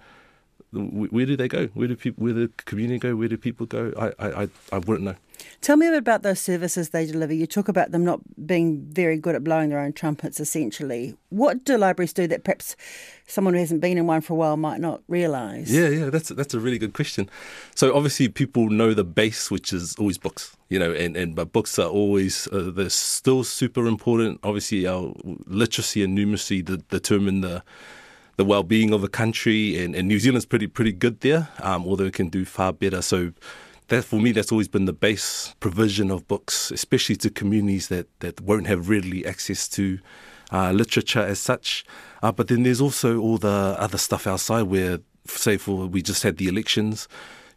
where 0.73 1.25
do 1.25 1.37
they 1.37 1.47
go? 1.47 1.67
Where 1.67 1.87
do 1.87 1.95
people? 1.95 2.23
Where 2.23 2.33
do 2.33 2.47
the 2.47 2.53
community 2.65 2.99
go? 2.99 3.15
Where 3.15 3.27
do 3.27 3.37
people 3.37 3.65
go? 3.65 3.93
I, 3.97 4.43
I, 4.43 4.49
I 4.71 4.77
wouldn't 4.79 5.01
know. 5.01 5.15
Tell 5.61 5.77
me 5.77 5.87
a 5.87 5.91
bit 5.91 5.99
about 5.99 6.23
those 6.23 6.39
services 6.39 6.89
they 6.89 7.05
deliver. 7.05 7.33
You 7.33 7.47
talk 7.47 7.67
about 7.67 7.91
them 7.91 8.03
not 8.03 8.21
being 8.45 8.81
very 8.81 9.17
good 9.17 9.35
at 9.35 9.43
blowing 9.43 9.69
their 9.69 9.79
own 9.79 9.93
trumpets, 9.93 10.39
essentially. 10.39 11.15
What 11.29 11.63
do 11.63 11.77
libraries 11.77 12.13
do 12.13 12.27
that 12.27 12.43
perhaps 12.43 12.75
someone 13.27 13.53
who 13.53 13.59
hasn't 13.59 13.81
been 13.81 13.97
in 13.97 14.07
one 14.07 14.21
for 14.21 14.33
a 14.33 14.35
while 14.35 14.57
might 14.57 14.79
not 14.79 15.01
realise? 15.07 15.69
Yeah, 15.69 15.87
yeah, 15.89 16.09
that's 16.09 16.29
that's 16.29 16.53
a 16.53 16.59
really 16.59 16.77
good 16.77 16.93
question. 16.93 17.29
So 17.75 17.95
obviously, 17.95 18.29
people 18.29 18.69
know 18.69 18.93
the 18.93 19.03
base, 19.03 19.49
which 19.49 19.73
is 19.73 19.95
always 19.95 20.17
books, 20.17 20.55
you 20.69 20.79
know, 20.79 20.91
and, 20.91 21.15
and 21.15 21.35
but 21.35 21.51
books 21.51 21.77
are 21.79 21.89
always 21.89 22.47
uh, 22.47 22.71
they're 22.73 22.89
still 22.89 23.43
super 23.43 23.85
important. 23.87 24.39
Obviously, 24.43 24.87
our 24.87 25.13
literacy 25.45 26.03
and 26.03 26.17
numeracy 26.17 26.63
de- 26.63 26.77
determine 26.77 27.41
the 27.41 27.63
the 28.35 28.45
well-being 28.45 28.93
of 28.93 29.03
a 29.03 29.09
country, 29.09 29.77
and, 29.83 29.95
and 29.95 30.07
New 30.07 30.19
Zealand's 30.19 30.45
pretty 30.45 30.67
pretty 30.67 30.91
good 30.91 31.19
there, 31.21 31.49
um, 31.59 31.85
although 31.85 32.05
it 32.05 32.13
can 32.13 32.29
do 32.29 32.45
far 32.45 32.73
better. 32.73 33.01
So 33.01 33.33
that 33.89 34.03
for 34.03 34.19
me, 34.19 34.31
that's 34.31 34.51
always 34.51 34.67
been 34.67 34.85
the 34.85 34.93
base 34.93 35.53
provision 35.59 36.09
of 36.09 36.27
books, 36.27 36.71
especially 36.71 37.15
to 37.17 37.29
communities 37.29 37.87
that 37.89 38.07
that 38.19 38.41
won't 38.41 38.67
have 38.67 38.89
readily 38.89 39.25
access 39.25 39.67
to 39.69 39.99
uh, 40.51 40.71
literature 40.71 41.21
as 41.21 41.39
such. 41.39 41.85
Uh, 42.21 42.31
but 42.31 42.47
then 42.47 42.63
there's 42.63 42.81
also 42.81 43.19
all 43.19 43.37
the 43.37 43.75
other 43.77 43.97
stuff 43.97 44.25
outside 44.25 44.63
where, 44.63 44.99
say, 45.27 45.57
for 45.57 45.85
we 45.87 46.01
just 46.01 46.23
had 46.23 46.37
the 46.37 46.47
elections. 46.47 47.07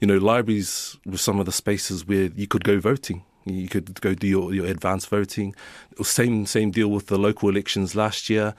You 0.00 0.06
know, 0.06 0.18
libraries 0.18 0.98
were 1.06 1.16
some 1.16 1.38
of 1.40 1.46
the 1.46 1.52
spaces 1.52 2.06
where 2.06 2.30
you 2.34 2.46
could 2.46 2.64
go 2.64 2.80
voting. 2.80 3.22
You 3.46 3.68
could 3.68 4.00
go 4.00 4.12
do 4.12 4.26
your, 4.26 4.52
your 4.52 4.66
advanced 4.66 5.08
voting. 5.08 5.54
Same 6.02 6.46
same 6.46 6.70
deal 6.70 6.88
with 6.88 7.06
the 7.06 7.16
local 7.16 7.48
elections 7.48 7.94
last 7.94 8.28
year 8.28 8.54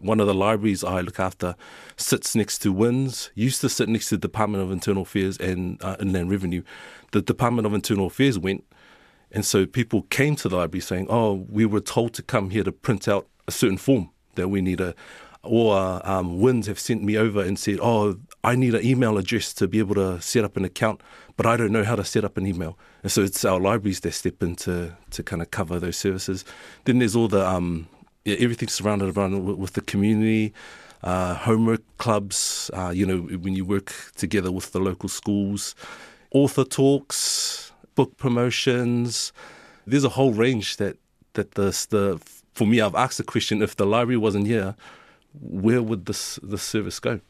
one 0.00 0.20
of 0.20 0.26
the 0.26 0.34
libraries 0.34 0.84
I 0.84 1.00
look 1.00 1.18
after 1.18 1.56
sits 1.96 2.34
next 2.34 2.58
to 2.60 2.72
WINZ, 2.72 3.30
used 3.34 3.60
to 3.62 3.68
sit 3.68 3.88
next 3.88 4.08
to 4.08 4.16
the 4.16 4.20
Department 4.20 4.62
of 4.62 4.70
Internal 4.70 5.02
Affairs 5.02 5.36
and 5.38 5.82
uh, 5.82 5.96
Inland 6.00 6.30
Revenue. 6.30 6.62
The 7.12 7.22
Department 7.22 7.66
of 7.66 7.74
Internal 7.74 8.06
Affairs 8.06 8.38
went, 8.38 8.64
and 9.30 9.44
so 9.44 9.66
people 9.66 10.02
came 10.02 10.36
to 10.36 10.48
the 10.48 10.56
library 10.56 10.80
saying, 10.80 11.06
"Oh, 11.10 11.46
we 11.48 11.66
were 11.66 11.80
told 11.80 12.14
to 12.14 12.22
come 12.22 12.50
here 12.50 12.64
to 12.64 12.72
print 12.72 13.08
out 13.08 13.26
a 13.46 13.52
certain 13.52 13.78
form 13.78 14.10
that 14.34 14.48
we 14.48 14.60
need 14.60 14.80
a." 14.80 14.94
Or 15.44 15.76
um, 16.06 16.40
WINZ 16.40 16.66
have 16.66 16.80
sent 16.80 17.02
me 17.02 17.16
over 17.16 17.40
and 17.42 17.58
said, 17.58 17.78
"Oh, 17.80 18.18
I 18.42 18.56
need 18.56 18.74
an 18.74 18.84
email 18.84 19.18
address 19.18 19.54
to 19.54 19.68
be 19.68 19.78
able 19.78 19.94
to 19.94 20.20
set 20.20 20.44
up 20.44 20.56
an 20.56 20.64
account, 20.64 21.00
but 21.36 21.46
I 21.46 21.56
don't 21.56 21.72
know 21.72 21.84
how 21.84 21.96
to 21.96 22.04
set 22.04 22.24
up 22.24 22.36
an 22.36 22.46
email." 22.46 22.78
And 23.02 23.12
so 23.12 23.22
it's 23.22 23.44
our 23.44 23.60
libraries 23.60 24.00
that 24.00 24.12
step 24.12 24.42
in 24.42 24.56
to, 24.56 24.96
to 25.10 25.22
kind 25.22 25.40
of 25.40 25.50
cover 25.50 25.78
those 25.78 25.96
services. 25.96 26.44
Then 26.84 26.98
there's 26.98 27.14
all 27.14 27.28
the 27.28 27.46
um, 27.46 27.88
yeah, 28.28 28.36
everything's 28.40 28.74
surrounded 28.74 29.16
around 29.16 29.44
with, 29.44 29.56
with 29.56 29.72
the 29.72 29.80
community, 29.80 30.52
uh, 31.02 31.34
homework 31.34 31.82
clubs. 31.98 32.70
Uh, 32.74 32.90
you 32.90 33.06
know, 33.06 33.20
when 33.38 33.54
you 33.54 33.64
work 33.64 33.92
together 34.16 34.52
with 34.52 34.72
the 34.72 34.80
local 34.80 35.08
schools, 35.08 35.74
author 36.32 36.64
talks, 36.64 37.72
book 37.98 38.16
promotions. 38.16 39.32
There's 39.86 40.04
a 40.04 40.10
whole 40.10 40.32
range 40.32 40.76
that 40.76 40.96
that 41.32 41.52
the 41.52 41.70
the 41.90 42.20
for 42.54 42.66
me. 42.66 42.80
I've 42.80 42.94
asked 42.94 43.18
the 43.18 43.24
question: 43.24 43.62
if 43.62 43.74
the 43.74 43.86
library 43.86 44.18
wasn't 44.18 44.46
here, 44.46 44.76
where 45.40 45.82
would 45.82 46.06
this 46.06 46.38
the 46.42 46.58
service 46.58 47.00
go? 47.00 47.20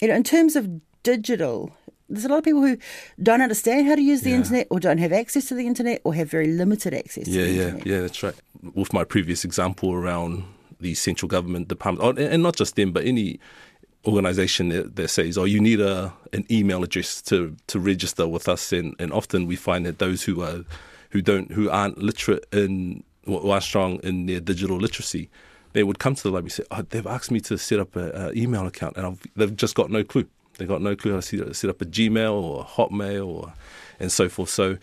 You 0.00 0.08
know, 0.08 0.14
in 0.14 0.24
terms 0.24 0.56
of 0.56 0.62
digital, 1.02 1.72
there's 2.08 2.24
a 2.24 2.28
lot 2.28 2.38
of 2.38 2.44
people 2.44 2.62
who 2.62 2.76
don't 3.22 3.40
understand 3.40 3.86
how 3.86 3.94
to 3.94 4.02
use 4.02 4.22
the 4.22 4.30
yeah. 4.30 4.36
internet 4.36 4.66
or 4.70 4.78
don't 4.80 4.98
have 4.98 5.12
access 5.12 5.48
to 5.48 5.54
the 5.54 5.66
internet 5.66 6.00
or 6.04 6.14
have 6.14 6.30
very 6.30 6.48
limited 6.48 6.92
access 6.94 7.26
yeah, 7.26 7.44
yeah, 7.44 7.62
internet. 7.62 7.86
Yeah, 7.86 8.00
that's 8.00 8.22
right. 8.22 8.34
With 8.74 8.92
my 8.92 9.04
previous 9.04 9.44
example 9.44 9.92
around 9.92 10.44
the 10.80 10.94
central 10.94 11.28
government 11.28 11.68
department, 11.68 12.18
oh, 12.18 12.22
and 12.22 12.42
not 12.42 12.56
just 12.56 12.76
them, 12.76 12.92
but 12.92 13.04
any 13.04 13.38
organization 14.06 14.68
that, 14.70 14.96
that 14.96 15.08
says, 15.08 15.36
oh, 15.36 15.44
you 15.44 15.60
need 15.60 15.80
a 15.80 16.12
an 16.32 16.44
email 16.50 16.82
address 16.82 17.22
to, 17.22 17.56
to 17.66 17.78
register 17.78 18.26
with 18.26 18.48
us. 18.48 18.72
And, 18.72 18.94
and 18.98 19.12
often 19.12 19.46
we 19.46 19.56
find 19.56 19.86
that 19.86 19.98
those 19.98 20.22
who 20.22 20.42
are 20.42 20.64
who 21.10 21.22
don't 21.22 21.52
who 21.52 21.70
aren't 21.70 21.98
literate 21.98 22.46
in 22.52 23.02
who 23.24 23.50
are 23.50 23.60
strong 23.60 24.00
in 24.02 24.26
their 24.26 24.40
digital 24.40 24.76
literacy, 24.76 25.28
they 25.72 25.82
would 25.82 25.98
come 25.98 26.14
to 26.14 26.22
the 26.22 26.30
library 26.30 26.46
and 26.46 26.52
say, 26.52 26.64
oh, 26.70 26.82
they've 26.88 27.06
asked 27.06 27.30
me 27.30 27.40
to 27.40 27.58
set 27.58 27.78
up 27.78 27.94
an 27.96 28.36
email 28.36 28.66
account, 28.66 28.96
and 28.96 29.06
I've, 29.06 29.22
they've 29.36 29.54
just 29.54 29.74
got 29.74 29.90
no 29.90 30.02
clue. 30.02 30.26
They've 30.56 30.66
got 30.66 30.82
no 30.82 30.96
clue 30.96 31.12
how 31.12 31.20
to 31.20 31.54
set 31.54 31.70
up 31.70 31.80
a 31.80 31.84
Gmail 31.84 32.32
or 32.32 32.62
a 32.62 32.64
Hotmail 32.64 33.26
or 33.26 33.52
and 34.00 34.10
so 34.10 34.28
forth. 34.28 34.50
So 34.50 34.78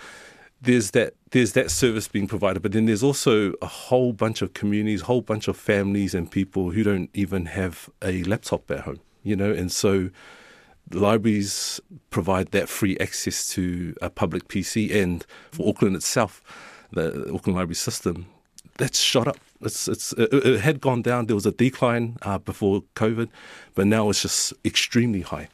there's 0.65 0.91
that 0.91 1.13
there's 1.31 1.53
that 1.53 1.71
service 1.71 2.07
being 2.07 2.27
provided, 2.27 2.61
but 2.61 2.71
then 2.71 2.85
there's 2.85 3.03
also 3.03 3.53
a 3.61 3.67
whole 3.67 4.13
bunch 4.13 4.41
of 4.41 4.53
communities, 4.53 5.01
whole 5.01 5.21
bunch 5.21 5.47
of 5.47 5.57
families 5.57 6.13
and 6.13 6.29
people 6.29 6.71
who 6.71 6.83
don't 6.83 7.09
even 7.13 7.47
have 7.47 7.89
a 8.01 8.23
laptop 8.23 8.69
at 8.71 8.81
home, 8.81 8.99
you 9.23 9.35
know, 9.35 9.51
and 9.51 9.71
so 9.71 10.09
libraries 10.91 11.79
provide 12.09 12.51
that 12.51 12.69
free 12.69 12.97
access 12.99 13.47
to 13.49 13.95
a 14.01 14.09
public 14.09 14.47
PC, 14.47 14.93
and 14.95 15.25
for 15.51 15.67
Auckland 15.67 15.95
itself, 15.95 16.41
the 16.91 17.31
Auckland 17.33 17.57
Library 17.57 17.75
System, 17.75 18.27
that's 18.77 18.99
shot 18.99 19.27
up. 19.27 19.37
It's, 19.61 19.87
it's, 19.87 20.13
it, 20.13 20.33
it 20.33 20.59
had 20.61 20.81
gone 20.81 21.01
down. 21.01 21.27
There 21.27 21.35
was 21.35 21.45
a 21.45 21.51
decline 21.51 22.17
uh, 22.21 22.37
before 22.37 22.83
COVID, 22.95 23.29
but 23.73 23.87
now 23.87 24.09
it's 24.09 24.21
just 24.21 24.53
extremely 24.63 25.21
high. 25.21 25.47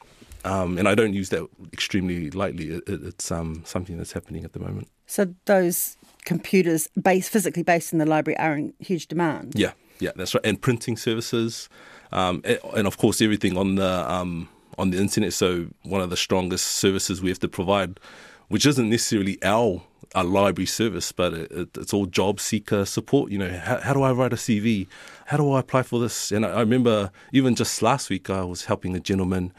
Um, 0.44 0.76
and 0.76 0.88
I 0.88 0.94
don't 0.94 1.14
use 1.14 1.28
that 1.28 1.46
extremely 1.72 2.30
lightly. 2.30 2.70
It, 2.70 2.88
it, 2.88 3.02
it's 3.04 3.30
um, 3.30 3.62
something 3.64 3.96
that's 3.96 4.12
happening 4.12 4.44
at 4.44 4.52
the 4.52 4.58
moment. 4.58 4.88
So 5.12 5.34
those 5.44 5.98
computers 6.24 6.88
based 7.00 7.30
physically 7.30 7.62
based 7.62 7.92
in 7.92 7.98
the 7.98 8.06
library 8.06 8.38
are 8.38 8.56
in 8.56 8.72
huge 8.78 9.08
demand. 9.08 9.52
Yeah, 9.54 9.72
yeah, 10.00 10.12
that's 10.16 10.34
right. 10.34 10.46
And 10.46 10.58
printing 10.58 10.96
services, 10.96 11.68
um, 12.12 12.42
and 12.74 12.86
of 12.86 12.96
course 12.96 13.20
everything 13.20 13.58
on 13.58 13.74
the 13.74 14.10
um, 14.10 14.48
on 14.78 14.88
the 14.88 14.96
internet. 14.96 15.34
So 15.34 15.66
one 15.82 16.00
of 16.00 16.08
the 16.08 16.16
strongest 16.16 16.64
services 16.64 17.20
we 17.20 17.28
have 17.28 17.40
to 17.40 17.48
provide, 17.48 18.00
which 18.48 18.64
isn't 18.64 18.88
necessarily 18.88 19.38
our 19.42 19.82
a 20.14 20.24
library 20.24 20.66
service, 20.66 21.12
but 21.12 21.34
it, 21.34 21.76
it's 21.76 21.92
all 21.92 22.06
job 22.06 22.40
seeker 22.40 22.86
support. 22.86 23.30
You 23.30 23.36
know, 23.36 23.50
how, 23.50 23.80
how, 23.80 23.92
do 23.92 24.02
I 24.02 24.12
write 24.12 24.32
a 24.32 24.36
CV? 24.36 24.86
How 25.26 25.36
do 25.36 25.52
I 25.52 25.60
apply 25.60 25.82
for 25.82 26.00
this? 26.00 26.32
And 26.32 26.46
I, 26.46 26.52
I 26.52 26.60
remember 26.60 27.10
even 27.32 27.54
just 27.54 27.82
last 27.82 28.08
week 28.08 28.30
I 28.30 28.44
was 28.44 28.64
helping 28.64 28.96
a 28.96 29.00
gentleman 29.00 29.52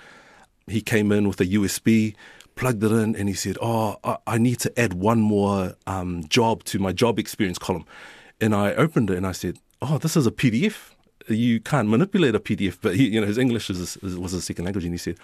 he 0.68 0.82
came 0.82 1.12
in 1.12 1.28
with 1.28 1.42
a 1.42 1.46
USB, 1.46 2.16
plugged 2.56 2.84
it 2.84 2.92
in, 2.92 3.16
and 3.16 3.28
he 3.28 3.34
said, 3.34 3.58
"Oh, 3.62 3.98
I, 4.28 4.38
need 4.38 4.60
to 4.60 4.80
add 4.80 4.94
one 4.94 5.22
more 5.22 5.76
um, 5.88 6.24
job 6.28 6.64
to 6.66 6.80
my 6.80 6.92
job 6.92 7.20
experience 7.20 7.58
column." 7.58 7.86
And 8.42 8.54
I 8.54 8.74
opened 8.74 9.10
it 9.10 9.18
and 9.18 9.28
I 9.28 9.32
said, 9.32 9.58
"Oh, 9.82 9.98
this 9.98 10.16
is 10.16 10.28
a 10.28 10.32
PDF. 10.32 10.92
You 11.28 11.60
can't 11.60 11.90
manipulate 11.90 12.36
a 12.36 12.40
PDF." 12.40 12.78
But 12.82 12.96
he, 12.96 13.10
you 13.10 13.22
know, 13.22 13.28
his 13.28 13.38
English 13.38 13.70
is, 13.70 13.98
was 14.02 14.34
a 14.34 14.42
second 14.42 14.66
language, 14.66 14.86
and 14.86 14.94
he 14.94 14.98
said, 14.98 15.18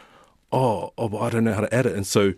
"Oh, 0.51 0.93
oh, 0.97 1.17
I 1.19 1.29
don't 1.29 1.43
know 1.43 1.53
how 1.53 1.61
to 1.61 1.73
add 1.73 1.85
it." 1.85 1.95
And 1.95 2.05
so 2.05 2.33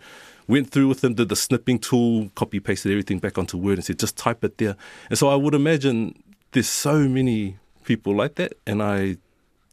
went 0.47 0.69
through 0.69 0.87
with 0.87 1.03
him, 1.03 1.13
did 1.13 1.29
the 1.29 1.35
snipping 1.35 1.79
tool, 1.79 2.29
copy 2.35 2.59
pasted 2.59 2.91
everything 2.91 3.19
back 3.19 3.37
onto 3.37 3.57
Word, 3.57 3.77
and 3.77 3.85
said, 3.85 3.99
"Just 3.99 4.17
type 4.17 4.43
it 4.43 4.57
there." 4.57 4.75
And 5.09 5.17
so 5.17 5.29
I 5.29 5.35
would 5.35 5.53
imagine 5.53 6.21
there's 6.51 6.69
so 6.69 7.07
many 7.07 7.57
people 7.85 8.15
like 8.15 8.35
that, 8.35 8.53
and 8.67 8.83
I 8.83 9.17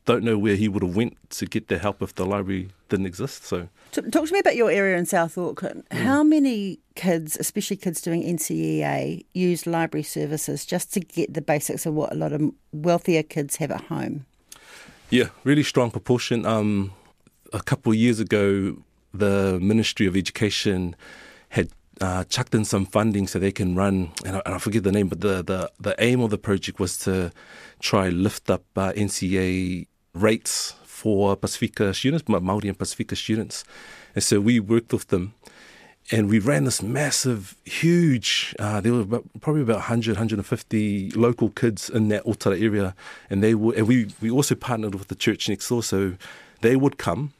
don't 0.04 0.24
know 0.24 0.38
where 0.38 0.56
he 0.56 0.68
would 0.68 0.82
have 0.82 0.96
went 0.96 1.16
to 1.30 1.44
get 1.44 1.68
the 1.68 1.78
help 1.78 2.00
if 2.00 2.14
the 2.14 2.24
library 2.24 2.70
didn't 2.88 3.06
exist. 3.06 3.44
So, 3.44 3.68
talk 3.92 4.26
to 4.26 4.32
me 4.32 4.38
about 4.38 4.56
your 4.56 4.70
area 4.70 4.96
in 4.96 5.06
South 5.06 5.36
Auckland. 5.38 5.84
Mm. 5.90 5.98
How 5.98 6.22
many 6.22 6.80
kids, 6.94 7.36
especially 7.38 7.76
kids 7.76 8.00
doing 8.00 8.22
NCEA, 8.22 9.24
use 9.34 9.66
library 9.66 10.02
services 10.02 10.64
just 10.66 10.92
to 10.94 11.00
get 11.00 11.34
the 11.34 11.42
basics 11.42 11.86
of 11.86 11.94
what 11.94 12.12
a 12.12 12.16
lot 12.16 12.32
of 12.32 12.42
wealthier 12.72 13.22
kids 13.22 13.56
have 13.56 13.70
at 13.70 13.82
home? 13.82 14.26
Yeah, 15.10 15.28
really 15.44 15.62
strong 15.62 15.90
proportion. 15.90 16.44
Um, 16.44 16.92
a 17.52 17.60
couple 17.60 17.92
of 17.92 17.98
years 17.98 18.20
ago, 18.20 18.76
the 19.14 19.58
Ministry 19.60 20.06
of 20.06 20.16
Education 20.16 20.94
had 21.50 21.70
uh, 22.00 22.24
chucked 22.24 22.54
in 22.54 22.64
some 22.64 22.84
funding 22.84 23.26
so 23.26 23.38
they 23.38 23.52
can 23.52 23.74
run, 23.74 24.12
and 24.24 24.36
I, 24.36 24.42
and 24.44 24.54
I, 24.54 24.58
forget 24.58 24.84
the 24.84 24.92
name, 24.92 25.08
but 25.08 25.20
the, 25.20 25.42
the, 25.42 25.70
the 25.80 25.94
aim 25.98 26.20
of 26.20 26.30
the 26.30 26.38
project 26.38 26.78
was 26.78 26.98
to 26.98 27.32
try 27.80 28.08
lift 28.08 28.50
up 28.50 28.62
uh, 28.76 28.92
NCEA 28.92 29.86
rates 30.14 30.74
for 30.98 31.36
Pacifica 31.36 31.94
students, 31.94 32.28
Maori 32.28 32.68
and 32.68 32.78
Pacifica 32.78 33.14
students. 33.14 33.64
And 34.14 34.24
so 34.24 34.40
we 34.40 34.58
worked 34.58 34.92
with 34.92 35.06
them 35.08 35.34
and 36.10 36.28
we 36.28 36.38
ran 36.38 36.64
this 36.64 36.82
massive, 36.82 37.54
huge, 37.64 38.54
uh, 38.58 38.80
there 38.80 38.92
were 38.92 39.02
about, 39.02 39.24
probably 39.40 39.62
about 39.62 39.76
100, 39.76 40.12
150 40.16 41.10
local 41.10 41.50
kids 41.50 41.90
in 41.90 42.08
that 42.08 42.24
Otara 42.24 42.60
area. 42.60 42.94
And 43.30 43.42
they 43.42 43.54
would, 43.54 43.76
and 43.76 43.86
we, 43.86 44.08
we 44.20 44.30
also 44.30 44.54
partnered 44.54 44.94
with 44.94 45.08
the 45.08 45.14
church 45.14 45.48
next 45.48 45.68
door. 45.68 45.82
So 45.82 46.14
they 46.62 46.76
would 46.76 46.98
come, 46.98 47.32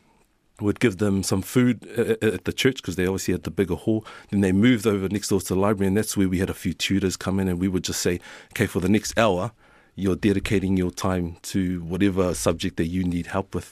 would 0.60 0.80
give 0.80 0.98
them 0.98 1.22
some 1.22 1.40
food 1.40 1.86
at 2.22 2.44
the 2.44 2.52
church 2.52 2.76
because 2.76 2.96
they 2.96 3.06
obviously 3.06 3.32
had 3.32 3.44
the 3.44 3.50
bigger 3.50 3.74
hall. 3.74 4.04
Then 4.30 4.42
they 4.42 4.52
moved 4.52 4.86
over 4.86 5.08
next 5.08 5.28
door 5.28 5.40
to 5.40 5.54
the 5.54 5.58
library, 5.58 5.88
and 5.88 5.96
that's 5.96 6.16
where 6.16 6.28
we 6.28 6.38
had 6.38 6.50
a 6.50 6.54
few 6.54 6.74
tutors 6.74 7.16
come 7.16 7.40
in, 7.40 7.48
and 7.48 7.58
we 7.58 7.68
would 7.68 7.84
just 7.84 8.02
say, 8.02 8.20
okay, 8.52 8.66
for 8.66 8.80
the 8.80 8.88
next 8.88 9.18
hour, 9.18 9.52
you're 9.98 10.20
dedicating 10.28 10.78
your 10.78 10.92
time 10.92 11.36
to 11.42 11.80
whatever 11.82 12.34
subject 12.34 12.76
that 12.76 12.86
you 12.86 13.02
need 13.04 13.26
help 13.26 13.54
with. 13.54 13.68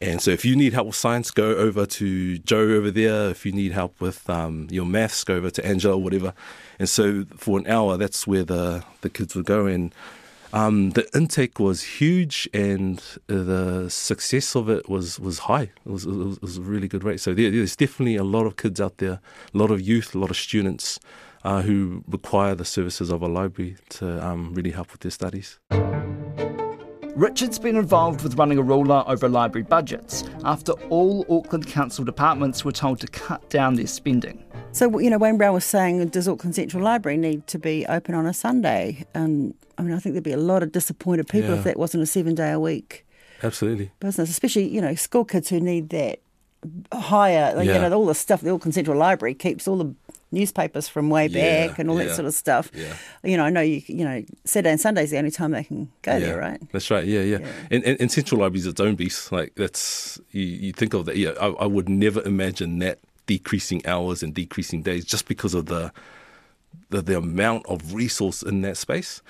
And 0.00 0.20
so 0.22 0.30
if 0.30 0.44
you 0.44 0.54
need 0.54 0.72
help 0.72 0.86
with 0.88 0.96
science, 0.96 1.30
go 1.30 1.48
over 1.66 1.86
to 1.86 2.38
Joe 2.50 2.66
over 2.78 2.90
there. 2.90 3.30
If 3.30 3.44
you 3.46 3.52
need 3.52 3.72
help 3.72 4.00
with 4.00 4.28
um, 4.28 4.68
your 4.70 4.86
maths, 4.86 5.24
go 5.24 5.34
over 5.34 5.50
to 5.50 5.62
Angela 5.64 5.94
or 5.96 6.02
whatever. 6.02 6.32
And 6.78 6.88
so 6.88 7.24
for 7.36 7.58
an 7.58 7.66
hour, 7.66 7.96
that's 7.96 8.26
where 8.26 8.44
the, 8.44 8.84
the 9.00 9.10
kids 9.10 9.34
would 9.34 9.46
go. 9.46 9.66
And 9.66 9.94
Um, 10.52 10.90
the 10.98 11.06
intake 11.14 11.60
was 11.60 12.00
huge, 12.00 12.48
and 12.52 12.98
the 13.28 13.88
success 13.88 14.56
of 14.56 14.68
it 14.68 14.88
was 14.88 15.20
was 15.20 15.38
high. 15.46 15.70
It 15.86 15.92
was, 15.94 16.04
it 16.04 16.10
was, 16.10 16.36
it 16.38 16.42
was 16.42 16.56
a 16.58 16.66
really 16.72 16.88
good 16.88 17.04
rate. 17.04 17.20
So 17.20 17.34
there, 17.34 17.52
there's 17.52 17.76
definitely 17.76 18.18
a 18.18 18.24
lot 18.24 18.46
of 18.46 18.54
kids 18.56 18.80
out 18.80 18.96
there, 18.96 19.20
a 19.54 19.58
lot 19.62 19.70
of 19.70 19.78
youth, 19.80 20.12
a 20.14 20.18
lot 20.18 20.30
of 20.30 20.36
students 20.36 20.98
uh, 21.44 21.62
who 21.62 22.04
require 22.08 22.54
the 22.54 22.64
services 22.64 23.10
of 23.10 23.22
a 23.22 23.28
library 23.28 23.76
to 23.90 24.24
um, 24.26 24.52
really 24.54 24.70
help 24.70 24.92
with 24.92 25.00
their 25.00 25.10
studies. 25.10 25.58
Richard's 27.16 27.58
been 27.58 27.76
involved 27.76 28.22
with 28.22 28.36
running 28.36 28.56
a 28.56 28.62
ruler 28.62 29.02
over 29.06 29.28
library 29.28 29.64
budgets 29.64 30.24
after 30.44 30.72
all 30.90 31.26
Auckland 31.28 31.66
Council 31.66 32.04
departments 32.04 32.64
were 32.64 32.72
told 32.72 33.00
to 33.00 33.06
cut 33.08 33.46
down 33.50 33.74
their 33.74 33.88
spending. 33.88 34.42
So, 34.72 34.98
you 35.00 35.10
know, 35.10 35.18
Wayne 35.18 35.36
Brown 35.36 35.52
was 35.52 35.64
saying, 35.64 36.06
does 36.08 36.28
Auckland 36.28 36.54
Central 36.54 36.82
Library 36.82 37.16
need 37.18 37.46
to 37.48 37.58
be 37.58 37.84
open 37.86 38.14
on 38.14 38.26
a 38.26 38.32
Sunday? 38.32 39.04
And 39.12 39.54
I 39.76 39.82
mean, 39.82 39.92
I 39.94 39.98
think 39.98 40.14
there'd 40.14 40.22
be 40.24 40.32
a 40.32 40.36
lot 40.38 40.62
of 40.62 40.70
disappointed 40.72 41.26
people 41.28 41.50
Yeah. 41.50 41.56
if 41.56 41.64
that 41.64 41.76
wasn't 41.78 42.04
a 42.04 42.06
seven 42.06 42.34
day 42.36 42.52
a 42.52 42.60
week 42.60 43.04
Absolutely. 43.42 43.90
business, 43.98 44.30
especially, 44.30 44.68
you 44.68 44.80
know, 44.80 44.94
school 44.94 45.24
kids 45.24 45.48
who 45.48 45.60
need 45.60 45.90
that 45.90 46.20
higher, 46.92 47.54
like, 47.56 47.66
Yeah. 47.66 47.82
you 47.82 47.88
know, 47.90 47.92
all 47.98 48.06
the 48.06 48.14
stuff 48.14 48.40
the 48.40 48.50
Auckland 48.50 48.74
Central 48.74 48.96
Library 48.96 49.34
keeps 49.34 49.66
all 49.66 49.76
the 49.76 49.94
newspapers 50.32 50.88
from 50.88 51.10
way 51.10 51.26
Yeah, 51.26 51.66
back 51.66 51.78
and 51.78 51.90
all 51.90 51.98
yeah. 51.98 52.06
that 52.06 52.14
sort 52.14 52.26
of 52.26 52.34
stuff. 52.34 52.70
Yeah. 52.74 52.94
You 53.24 53.36
know, 53.36 53.44
I 53.44 53.50
know 53.50 53.60
you, 53.60 53.82
you 53.86 54.04
know, 54.04 54.22
Saturday 54.44 54.70
and 54.70 54.80
Sunday's 54.80 55.10
the 55.10 55.18
only 55.18 55.30
time 55.30 55.50
they 55.50 55.64
can 55.64 55.90
go 56.02 56.18
there, 56.20 56.38
right? 56.38 56.60
That's 56.72 56.90
right. 56.90 57.04
Yeah, 57.04 57.22
yeah. 57.22 57.38
And, 57.70 57.84
and, 57.84 58.00
and 58.00 58.12
Central 58.12 58.40
Library's 58.40 58.66
its 58.66 58.80
own 58.80 58.94
beast. 58.94 59.32
Like 59.32 59.54
that's 59.56 60.20
you, 60.30 60.42
you 60.42 60.72
think 60.72 60.94
of 60.94 61.06
that. 61.06 61.16
Yeah, 61.16 61.30
I, 61.40 61.48
I 61.48 61.66
would 61.66 61.88
never 61.88 62.22
imagine 62.22 62.78
that 62.80 62.98
decreasing 63.26 63.84
hours 63.86 64.22
and 64.22 64.34
decreasing 64.34 64.82
days 64.82 65.04
just 65.04 65.26
because 65.26 65.54
of 65.54 65.66
the 65.66 65.92
the, 66.90 67.02
the 67.02 67.16
amount 67.16 67.66
of 67.66 67.94
resource 67.94 68.42
in 68.42 68.62
that 68.62 68.76
space. 68.76 69.22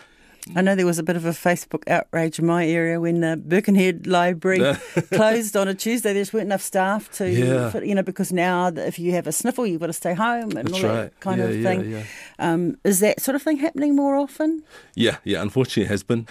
I 0.57 0.63
know 0.63 0.75
there 0.75 0.87
was 0.87 0.99
a 0.99 1.03
bit 1.03 1.17
of 1.17 1.25
a 1.27 1.31
Facebook 1.31 1.83
outrage 1.89 2.39
in 2.39 2.47
my 2.47 2.67
area 2.67 2.99
when 3.01 3.21
the 3.21 3.37
Birkenhead 3.37 4.07
Library 4.07 4.59
closed 5.13 5.57
on 5.57 5.69
a 5.69 5.75
Tuesday. 5.75 6.13
There 6.13 6.23
just 6.23 6.33
weren't 6.33 6.47
enough 6.47 6.63
staff 6.63 7.11
to, 7.13 7.29
Yeah. 7.31 7.71
fit- 7.71 7.85
you 7.85 7.95
know, 7.95 8.03
because 8.03 8.33
now 8.33 8.69
if 8.69 8.99
you 8.99 9.13
have 9.13 9.27
a 9.27 9.33
sniffle, 9.33 9.67
you've 9.67 9.81
got 9.81 9.89
to 9.89 9.93
stay 9.93 10.15
home 10.15 10.57
and 10.57 10.69
That's 10.69 10.73
all 10.85 10.93
that 10.95 11.21
kind 11.21 11.41
Yeah, 11.41 11.47
of 11.47 11.57
yeah, 11.57 11.69
thing. 11.69 12.05
Um, 12.39 12.79
is 12.85 13.01
that 13.01 13.21
sort 13.21 13.35
of 13.35 13.43
thing 13.43 13.59
happening 13.59 13.95
more 13.95 14.17
often? 14.17 14.63
Yeah, 14.95 15.19
yeah. 15.25 15.43
Unfortunately, 15.43 15.85
it 15.85 15.89
has 15.89 16.03
been, 16.03 16.27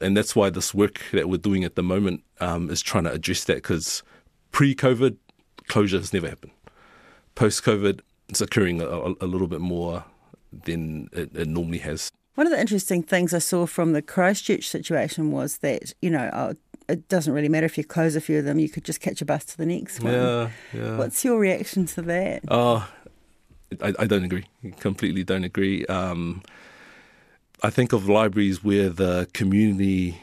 and 0.00 0.16
that's 0.16 0.34
why 0.34 0.50
this 0.50 0.74
work 0.74 1.00
that 1.12 1.28
we're 1.28 1.36
doing 1.38 1.62
at 1.64 1.76
the 1.76 1.82
moment 1.84 2.22
um, 2.40 2.68
is 2.68 2.82
trying 2.82 3.04
to 3.04 3.12
address 3.12 3.44
that. 3.44 3.56
Because 3.56 4.02
pre-COVID, 4.50 5.16
closure 5.68 5.98
has 5.98 6.12
never 6.12 6.28
happened. 6.28 6.52
Post-COVID, 7.36 8.00
it's 8.28 8.40
occurring 8.40 8.80
a, 8.82 8.86
a, 8.86 9.14
a 9.20 9.26
little 9.26 9.46
bit 9.46 9.60
more 9.60 10.04
than 10.64 11.08
it, 11.12 11.34
it 11.34 11.48
normally 11.48 11.78
has. 11.78 12.10
One 12.34 12.46
of 12.46 12.50
the 12.50 12.60
interesting 12.60 13.02
things 13.02 13.34
I 13.34 13.38
saw 13.38 13.66
from 13.66 13.92
the 13.92 14.00
Christchurch 14.00 14.68
situation 14.68 15.30
was 15.30 15.58
that, 15.58 15.92
you 16.00 16.10
know, 16.10 16.30
oh, 16.32 16.54
it 16.88 17.08
doesn't 17.08 17.32
really 17.32 17.48
matter 17.48 17.66
if 17.66 17.76
you 17.76 17.84
close 17.84 18.16
a 18.16 18.20
few 18.20 18.38
of 18.38 18.44
them, 18.44 18.58
you 18.58 18.68
could 18.68 18.84
just 18.84 19.00
catch 19.00 19.20
a 19.20 19.24
bus 19.24 19.44
to 19.46 19.58
the 19.58 19.66
next 19.66 20.00
one. 20.00 20.12
Yeah, 20.14 20.50
yeah. 20.72 20.96
What's 20.96 21.24
your 21.24 21.38
reaction 21.38 21.86
to 21.86 22.02
that? 22.02 22.42
Oh, 22.48 22.88
I, 23.80 23.94
I 23.98 24.06
don't 24.06 24.24
agree. 24.24 24.46
Completely 24.80 25.24
don't 25.24 25.44
agree. 25.44 25.84
Um, 25.86 26.42
I 27.62 27.70
think 27.70 27.92
of 27.92 28.08
libraries 28.08 28.64
where 28.64 28.88
the 28.88 29.28
community 29.34 30.18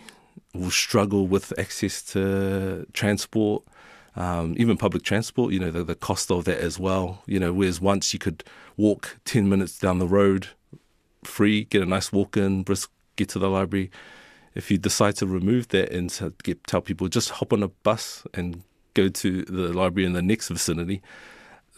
will 0.53 0.71
struggle 0.71 1.27
with 1.27 1.57
access 1.59 2.01
to 2.01 2.85
transport, 2.93 3.63
um, 4.15 4.55
even 4.57 4.77
public 4.77 5.03
transport. 5.03 5.53
You 5.53 5.59
know, 5.59 5.71
the, 5.71 5.83
the 5.83 5.95
cost 5.95 6.31
of 6.31 6.45
that 6.45 6.59
as 6.59 6.79
well. 6.79 7.23
You 7.27 7.39
know, 7.39 7.53
whereas 7.53 7.79
once 7.79 8.13
you 8.13 8.19
could 8.19 8.43
walk 8.77 9.17
ten 9.25 9.47
minutes 9.47 9.79
down 9.79 9.99
the 9.99 10.07
road, 10.07 10.49
free, 11.23 11.65
get 11.65 11.81
a 11.81 11.85
nice 11.85 12.11
walk 12.11 12.37
in, 12.37 12.63
brisk, 12.63 12.91
get 13.15 13.29
to 13.29 13.39
the 13.39 13.49
library. 13.49 13.91
If 14.55 14.71
you 14.71 14.77
decide 14.77 15.15
to 15.17 15.27
remove 15.27 15.69
that 15.69 15.91
and 15.91 16.09
to 16.11 16.33
get, 16.43 16.63
tell 16.65 16.81
people 16.81 17.07
just 17.07 17.29
hop 17.29 17.53
on 17.53 17.63
a 17.63 17.67
bus 17.67 18.25
and 18.33 18.63
go 18.93 19.09
to 19.09 19.43
the 19.43 19.73
library 19.73 20.05
in 20.05 20.13
the 20.13 20.21
next 20.21 20.49
vicinity, 20.49 21.01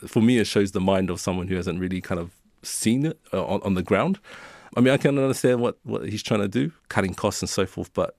for 0.08 0.22
me, 0.22 0.40
it 0.40 0.48
shows 0.48 0.72
the 0.72 0.82
mind 0.82 1.10
of 1.10 1.20
someone 1.20 1.48
who 1.48 1.56
hasn't 1.56 1.80
really 1.80 2.02
kind 2.02 2.20
of 2.20 2.32
seen 2.64 3.06
it 3.06 3.20
uh, 3.34 3.46
on, 3.46 3.62
on 3.64 3.74
the 3.76 3.84
ground. 3.84 4.20
I 4.76 4.80
mean, 4.80 4.94
I 4.94 4.98
can 4.98 5.18
understand 5.18 5.60
what, 5.60 5.78
what 5.84 6.08
he's 6.08 6.24
trying 6.24 6.40
to 6.40 6.48
do, 6.48 6.72
cutting 6.88 7.14
costs 7.14 7.42
and 7.42 7.50
so 7.50 7.66
forth, 7.66 7.94
but 7.94 8.16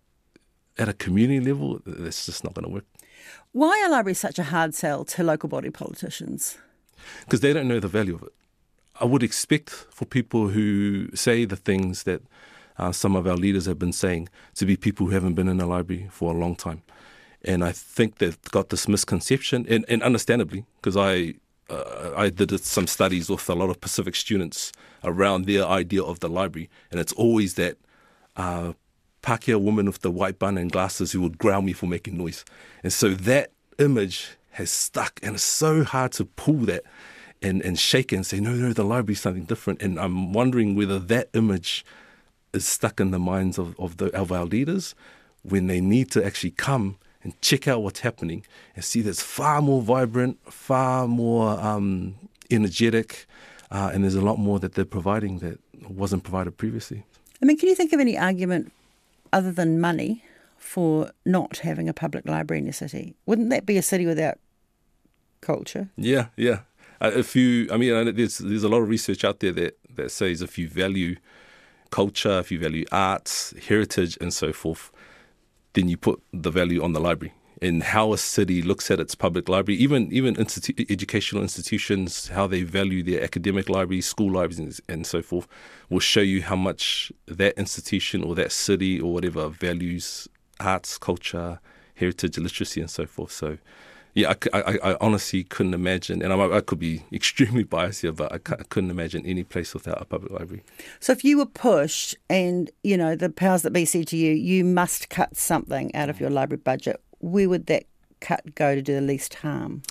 at 0.78 0.88
a 0.88 0.92
community 0.92 1.40
level, 1.40 1.80
that's 1.86 2.26
just 2.26 2.44
not 2.44 2.54
going 2.54 2.64
to 2.64 2.70
work 2.70 2.84
Why 3.52 3.82
are 3.84 3.90
libraries 3.90 4.18
such 4.18 4.38
a 4.38 4.44
hard 4.44 4.74
sell 4.74 5.04
to 5.04 5.22
local 5.22 5.48
body 5.48 5.70
politicians? 5.70 6.58
because 7.24 7.40
they 7.40 7.52
don't 7.52 7.68
know 7.68 7.80
the 7.80 7.88
value 7.88 8.14
of 8.14 8.22
it. 8.22 8.32
I 9.00 9.04
would 9.04 9.22
expect 9.22 9.70
for 9.70 10.04
people 10.04 10.48
who 10.48 11.08
say 11.14 11.44
the 11.44 11.56
things 11.56 12.02
that 12.04 12.22
uh, 12.78 12.92
some 12.92 13.16
of 13.16 13.26
our 13.26 13.36
leaders 13.36 13.66
have 13.66 13.78
been 13.78 13.92
saying 13.92 14.28
to 14.54 14.66
be 14.66 14.76
people 14.76 15.06
who 15.06 15.12
haven't 15.12 15.34
been 15.34 15.48
in 15.48 15.60
a 15.60 15.66
library 15.66 16.08
for 16.10 16.32
a 16.32 16.36
long 16.36 16.56
time. 16.56 16.82
And 17.44 17.64
I 17.64 17.72
think 17.72 18.18
they've 18.18 18.40
got 18.50 18.68
this 18.68 18.86
misconception, 18.86 19.66
and, 19.68 19.84
and 19.88 20.02
understandably, 20.02 20.64
because 20.76 20.96
I 20.96 21.34
uh, 21.70 22.12
I 22.16 22.28
did 22.28 22.58
some 22.60 22.86
studies 22.86 23.28
with 23.28 23.48
a 23.48 23.54
lot 23.54 23.70
of 23.70 23.80
Pacific 23.80 24.14
students 24.14 24.72
around 25.02 25.46
their 25.46 25.64
idea 25.64 26.02
of 26.02 26.20
the 26.20 26.28
library, 26.28 26.70
and 26.90 27.00
it's 27.00 27.12
always 27.12 27.54
that 27.54 27.78
uh, 28.36 28.74
Pakeha 29.22 29.60
woman 29.60 29.86
with 29.86 30.00
the 30.00 30.10
white 30.10 30.38
bun 30.38 30.58
and 30.58 30.70
glasses 30.70 31.12
who 31.12 31.20
would 31.22 31.38
ground 31.38 31.66
me 31.66 31.72
for 31.72 31.86
making 31.86 32.16
noise. 32.16 32.44
And 32.82 32.92
so 32.92 33.10
that 33.10 33.52
image 33.78 34.36
has 34.50 34.70
stuck, 34.70 35.18
and 35.22 35.34
it's 35.34 35.42
so 35.42 35.82
hard 35.82 36.12
to 36.12 36.24
pull 36.24 36.58
that 36.66 36.84
and, 37.42 37.62
and 37.62 37.78
shake 37.78 38.12
it 38.12 38.16
and 38.16 38.26
say, 38.26 38.40
no, 38.40 38.52
no, 38.52 38.72
the 38.72 38.84
library's 38.84 39.20
something 39.20 39.44
different. 39.44 39.82
And 39.82 39.98
I'm 39.98 40.32
wondering 40.32 40.74
whether 40.74 40.98
that 40.98 41.28
image 41.34 41.84
is 42.52 42.66
stuck 42.66 43.00
in 43.00 43.10
the 43.10 43.18
minds 43.18 43.58
of, 43.58 43.78
of, 43.78 43.96
the, 43.96 44.06
of 44.16 44.30
our 44.30 44.44
leaders 44.44 44.94
when 45.42 45.66
they 45.66 45.80
need 45.80 46.10
to 46.12 46.24
actually 46.24 46.52
come 46.52 46.96
and 47.22 47.40
check 47.40 47.68
out 47.68 47.82
what's 47.82 48.00
happening 48.00 48.44
and 48.74 48.84
see 48.84 49.00
that's 49.00 49.22
far 49.22 49.62
more 49.62 49.80
vibrant, 49.80 50.38
far 50.52 51.06
more 51.06 51.58
um, 51.60 52.14
energetic, 52.50 53.26
uh, 53.70 53.90
and 53.92 54.04
there's 54.04 54.14
a 54.14 54.20
lot 54.20 54.38
more 54.38 54.58
that 54.58 54.74
they're 54.74 54.84
providing 54.84 55.38
that 55.38 55.58
wasn't 55.88 56.22
provided 56.22 56.56
previously. 56.56 57.04
I 57.40 57.46
mean, 57.46 57.56
can 57.56 57.68
you 57.68 57.74
think 57.74 57.92
of 57.92 58.00
any 58.00 58.18
argument 58.18 58.72
other 59.32 59.50
than 59.50 59.80
money 59.80 60.24
for 60.58 61.10
not 61.24 61.58
having 61.58 61.88
a 61.88 61.94
public 61.94 62.26
library 62.26 62.58
in 62.58 62.66
your 62.66 62.72
city? 62.72 63.14
Wouldn't 63.26 63.50
that 63.50 63.66
be 63.66 63.78
a 63.78 63.82
city 63.82 64.06
without 64.06 64.38
culture? 65.40 65.88
Yeah, 65.96 66.26
yeah. 66.36 66.60
If 67.02 67.34
you, 67.34 67.68
I 67.72 67.76
mean, 67.76 68.14
there's 68.14 68.38
there's 68.38 68.64
a 68.64 68.68
lot 68.68 68.82
of 68.82 68.88
research 68.88 69.24
out 69.24 69.40
there 69.40 69.52
that 69.52 69.78
that 69.94 70.10
says 70.10 70.42
if 70.42 70.58
you 70.58 70.68
value 70.68 71.16
culture, 71.90 72.38
if 72.38 72.50
you 72.50 72.58
value 72.58 72.84
arts, 72.92 73.54
heritage, 73.66 74.16
and 74.20 74.32
so 74.32 74.52
forth, 74.52 74.90
then 75.74 75.88
you 75.88 75.96
put 75.96 76.22
the 76.32 76.50
value 76.50 76.82
on 76.82 76.92
the 76.92 77.00
library 77.00 77.34
and 77.62 77.84
how 77.84 78.12
a 78.12 78.18
city 78.18 78.60
looks 78.60 78.90
at 78.90 78.98
its 78.98 79.14
public 79.14 79.48
library, 79.48 79.78
even 79.78 80.12
even 80.12 80.34
institu- 80.34 80.90
educational 80.90 81.42
institutions, 81.42 82.28
how 82.28 82.46
they 82.46 82.64
value 82.64 83.02
their 83.02 83.22
academic 83.22 83.68
libraries, 83.68 84.06
school 84.06 84.32
libraries, 84.32 84.58
and, 84.58 84.80
and 84.88 85.06
so 85.06 85.22
forth, 85.22 85.46
will 85.88 86.00
show 86.00 86.20
you 86.20 86.42
how 86.42 86.56
much 86.56 87.12
that 87.26 87.56
institution 87.56 88.22
or 88.24 88.34
that 88.34 88.50
city 88.50 89.00
or 89.00 89.12
whatever 89.12 89.48
values 89.48 90.28
arts, 90.58 90.98
culture, 90.98 91.60
heritage, 91.94 92.36
literacy, 92.36 92.80
and 92.80 92.90
so 92.90 93.06
forth. 93.06 93.30
So, 93.30 93.58
yeah, 94.14 94.34
I, 94.52 94.60
I, 94.60 94.78
I 94.92 94.96
honestly 95.00 95.42
couldn't 95.44 95.74
imagine, 95.74 96.22
and 96.22 96.32
I, 96.32 96.56
I 96.56 96.60
could 96.60 96.78
be 96.78 97.02
extremely 97.12 97.62
biased 97.64 98.02
here, 98.02 98.12
but 98.12 98.30
I, 98.32 98.36
I 98.52 98.62
couldn't 98.68 98.90
imagine 98.90 99.24
any 99.26 99.42
place 99.44 99.72
without 99.74 100.00
a 100.00 100.04
public 100.04 100.32
library. 100.32 100.62
So 101.00 101.12
if 101.12 101.24
you 101.24 101.38
were 101.38 101.46
pushed 101.46 102.16
and, 102.28 102.70
you 102.82 102.96
know, 102.96 103.14
the 103.16 103.30
powers 103.30 103.62
that 103.62 103.72
be 103.72 103.84
said 103.84 104.06
to 104.08 104.16
you, 104.16 104.32
you 104.32 104.64
must 104.64 105.08
cut 105.08 105.36
something 105.36 105.94
out 105.94 106.10
of 106.10 106.20
your 106.20 106.30
library 106.30 106.60
budget, 106.62 107.00
where 107.20 107.48
would 107.48 107.66
that 107.66 107.84
cut 108.20 108.54
go 108.54 108.74
to 108.74 108.82
do 108.82 108.94
the 108.94 109.00
least 109.00 109.34
harm? 109.36 109.82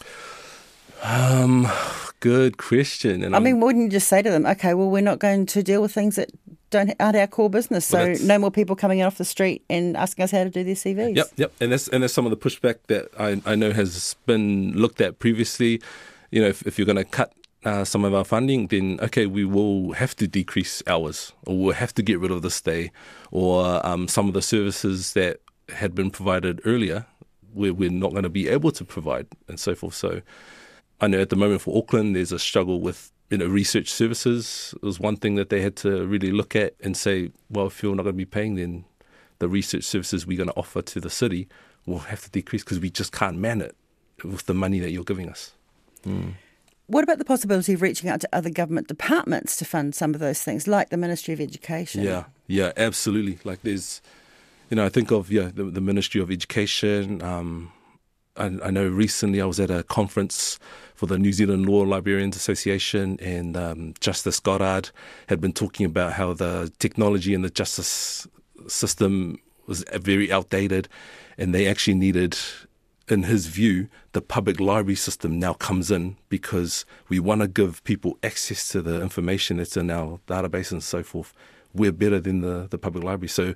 Um, 1.04 1.68
good 2.20 2.58
question. 2.58 3.24
And 3.24 3.34
I 3.34 3.38
I'm- 3.38 3.44
mean, 3.44 3.60
wouldn't 3.60 3.86
you 3.86 3.90
just 3.90 4.08
say 4.08 4.22
to 4.22 4.30
them, 4.30 4.46
okay, 4.46 4.74
well, 4.74 4.90
we're 4.90 5.02
not 5.02 5.20
going 5.20 5.46
to 5.48 5.64
deal 5.64 5.82
with 5.82 5.94
things 5.94 6.16
that 6.16 6.30
don't 6.72 6.92
aren't 7.00 7.16
our 7.16 7.28
core 7.28 7.50
business, 7.50 7.86
so 7.86 7.98
Well, 8.00 8.18
no 8.24 8.40
more 8.40 8.50
people 8.50 8.76
coming 8.76 9.00
in 9.00 9.06
off 9.06 9.18
the 9.18 9.26
street 9.26 9.64
and 9.70 9.96
asking 9.96 10.24
us 10.24 10.32
how 10.32 10.44
to 10.44 10.50
do 10.50 10.64
their 10.64 10.74
CVs. 10.74 11.16
Yep, 11.16 11.28
yep, 11.36 11.54
and 11.60 11.72
that's 11.72 11.88
and 11.90 12.02
that's 12.02 12.14
some 12.14 12.26
of 12.26 12.32
the 12.32 12.38
pushback 12.38 12.78
that 12.88 13.10
I, 13.20 13.42
I 13.46 13.56
know 13.56 13.72
has 13.72 14.16
been 14.26 14.74
looked 14.74 15.02
at 15.02 15.20
previously. 15.20 15.82
You 16.32 16.42
know, 16.42 16.48
if, 16.48 16.66
if 16.66 16.80
you're 16.80 16.86
going 16.86 16.96
to 16.98 17.04
cut 17.04 17.34
uh, 17.66 17.84
some 17.84 18.04
of 18.06 18.14
our 18.14 18.24
funding, 18.24 18.68
then 18.68 19.00
okay, 19.02 19.28
we 19.28 19.46
will 19.46 19.92
have 19.94 20.16
to 20.16 20.28
decrease 20.28 20.82
hours, 20.88 21.34
or 21.46 21.58
we'll 21.58 21.74
have 21.74 21.94
to 21.96 22.02
get 22.02 22.20
rid 22.20 22.32
of 22.32 22.42
this 22.42 22.60
day, 22.62 22.92
or 23.30 23.86
um, 23.86 24.08
some 24.08 24.28
of 24.28 24.34
the 24.34 24.42
services 24.42 25.14
that 25.14 25.42
had 25.70 25.94
been 25.94 26.10
provided 26.10 26.62
earlier, 26.66 27.06
we're, 27.54 27.74
we're 27.74 27.90
not 27.90 28.12
going 28.12 28.24
to 28.24 28.30
be 28.30 28.50
able 28.50 28.72
to 28.72 28.84
provide, 28.84 29.28
and 29.48 29.60
so 29.60 29.76
forth. 29.76 29.94
So, 29.94 30.22
I 31.00 31.08
know 31.08 31.20
at 31.20 31.30
the 31.30 31.36
moment 31.36 31.62
for 31.62 31.78
Auckland, 31.78 32.16
there's 32.16 32.32
a 32.32 32.40
struggle 32.40 32.82
with 32.82 33.12
you 33.32 33.38
know 33.38 33.48
research 33.48 33.92
services. 33.92 34.76
Was 34.82 35.00
one 35.00 35.16
thing 35.16 35.36
that 35.36 35.50
they 35.50 35.62
had 35.62 35.76
to 35.78 36.06
really 36.06 36.32
look 36.32 36.56
at 36.56 36.76
and 36.82 36.96
say, 36.96 37.32
well, 37.50 37.68
if 37.68 37.82
you're 37.82 37.96
not 37.96 38.04
going 38.04 38.14
to 38.14 38.18
be 38.18 38.26
paying, 38.26 38.56
then 38.56 38.86
the 39.40 39.48
research 39.48 39.84
services 39.84 40.28
we're 40.28 40.38
going 40.38 40.50
to 40.50 40.56
offer 40.56 40.84
to 40.84 41.00
the 41.00 41.10
city 41.10 41.48
will 41.88 42.00
have 42.00 42.22
to 42.22 42.30
decrease 42.30 42.64
because 42.64 42.80
we 42.80 42.92
just 42.92 43.12
can't 43.12 43.38
man 43.38 43.62
it 43.62 43.76
with 44.24 44.46
the 44.46 44.54
money 44.54 44.80
that 44.80 44.92
you're 44.92 45.04
giving 45.04 45.30
us. 45.30 45.54
Mm. 46.06 46.34
What 46.86 47.04
about 47.04 47.18
the 47.18 47.26
possibility 47.26 47.74
of 47.74 47.82
reaching 47.82 48.10
out 48.10 48.22
to 48.22 48.30
other 48.34 48.50
government 48.50 48.88
departments 48.88 49.56
to 49.58 49.66
fund 49.66 49.96
some 49.96 50.14
of 50.14 50.20
those 50.20 50.44
things, 50.44 50.68
like 50.68 50.90
the 50.90 50.98
Ministry 50.98 51.34
of 51.34 51.40
Education? 51.40 52.04
Yeah, 52.04 52.26
yeah, 52.48 52.74
absolutely. 52.76 53.40
Like 53.46 53.62
there's 53.62 54.02
you 54.70 54.76
know, 54.76 54.86
I 54.86 54.90
think 54.90 55.12
of 55.12 55.32
yeah, 55.32 55.50
the, 55.54 55.64
the 55.66 55.82
Ministry 55.82 56.22
of 56.22 56.30
Education. 56.30 57.22
Um, 57.22 57.72
I, 58.38 58.46
I, 58.64 58.72
know 58.72 58.88
recently 58.88 59.42
I 59.42 59.46
was 59.46 59.60
at 59.60 59.70
a 59.70 59.84
conference 59.84 60.60
for 60.96 61.06
the 61.06 61.18
New 61.18 61.34
Zealand 61.34 61.68
Law 61.68 61.82
Librarians 61.82 62.36
Association, 62.36 63.18
and 63.22 63.58
um, 63.58 63.94
Justice 64.00 64.40
Goddard 64.40 64.90
had 65.28 65.42
been 65.42 65.54
talking 65.54 65.86
about 65.86 66.14
how 66.14 66.34
the 66.34 66.72
technology 66.80 67.34
in 67.34 67.42
the 67.42 67.50
justice 67.50 68.28
system 68.68 69.40
was 69.68 69.84
very 69.94 70.32
outdated, 70.32 70.88
and 71.38 71.54
they 71.54 71.68
actually 71.68 71.96
needed 71.96 72.38
in 73.12 73.24
his 73.24 73.48
view, 73.48 73.90
the 74.14 74.22
public 74.22 74.60
library 74.60 74.96
system 74.96 75.38
now 75.38 75.54
comes 75.54 75.92
in 75.92 76.16
because 76.30 76.86
we 77.10 77.20
want 77.20 77.42
to 77.42 77.48
give 77.48 77.84
people 77.84 78.18
access 78.24 78.70
to 78.70 78.82
the 78.82 79.02
information 79.02 79.58
that's 79.58 79.76
in 79.76 79.92
our 79.92 80.20
database 80.28 80.72
and 80.72 80.82
so 80.82 81.04
forth. 81.04 81.34
We're 81.74 81.92
better 81.92 82.20
than 82.20 82.40
the, 82.40 82.68
the 82.70 82.78
public 82.78 83.04
library. 83.04 83.28
So, 83.28 83.54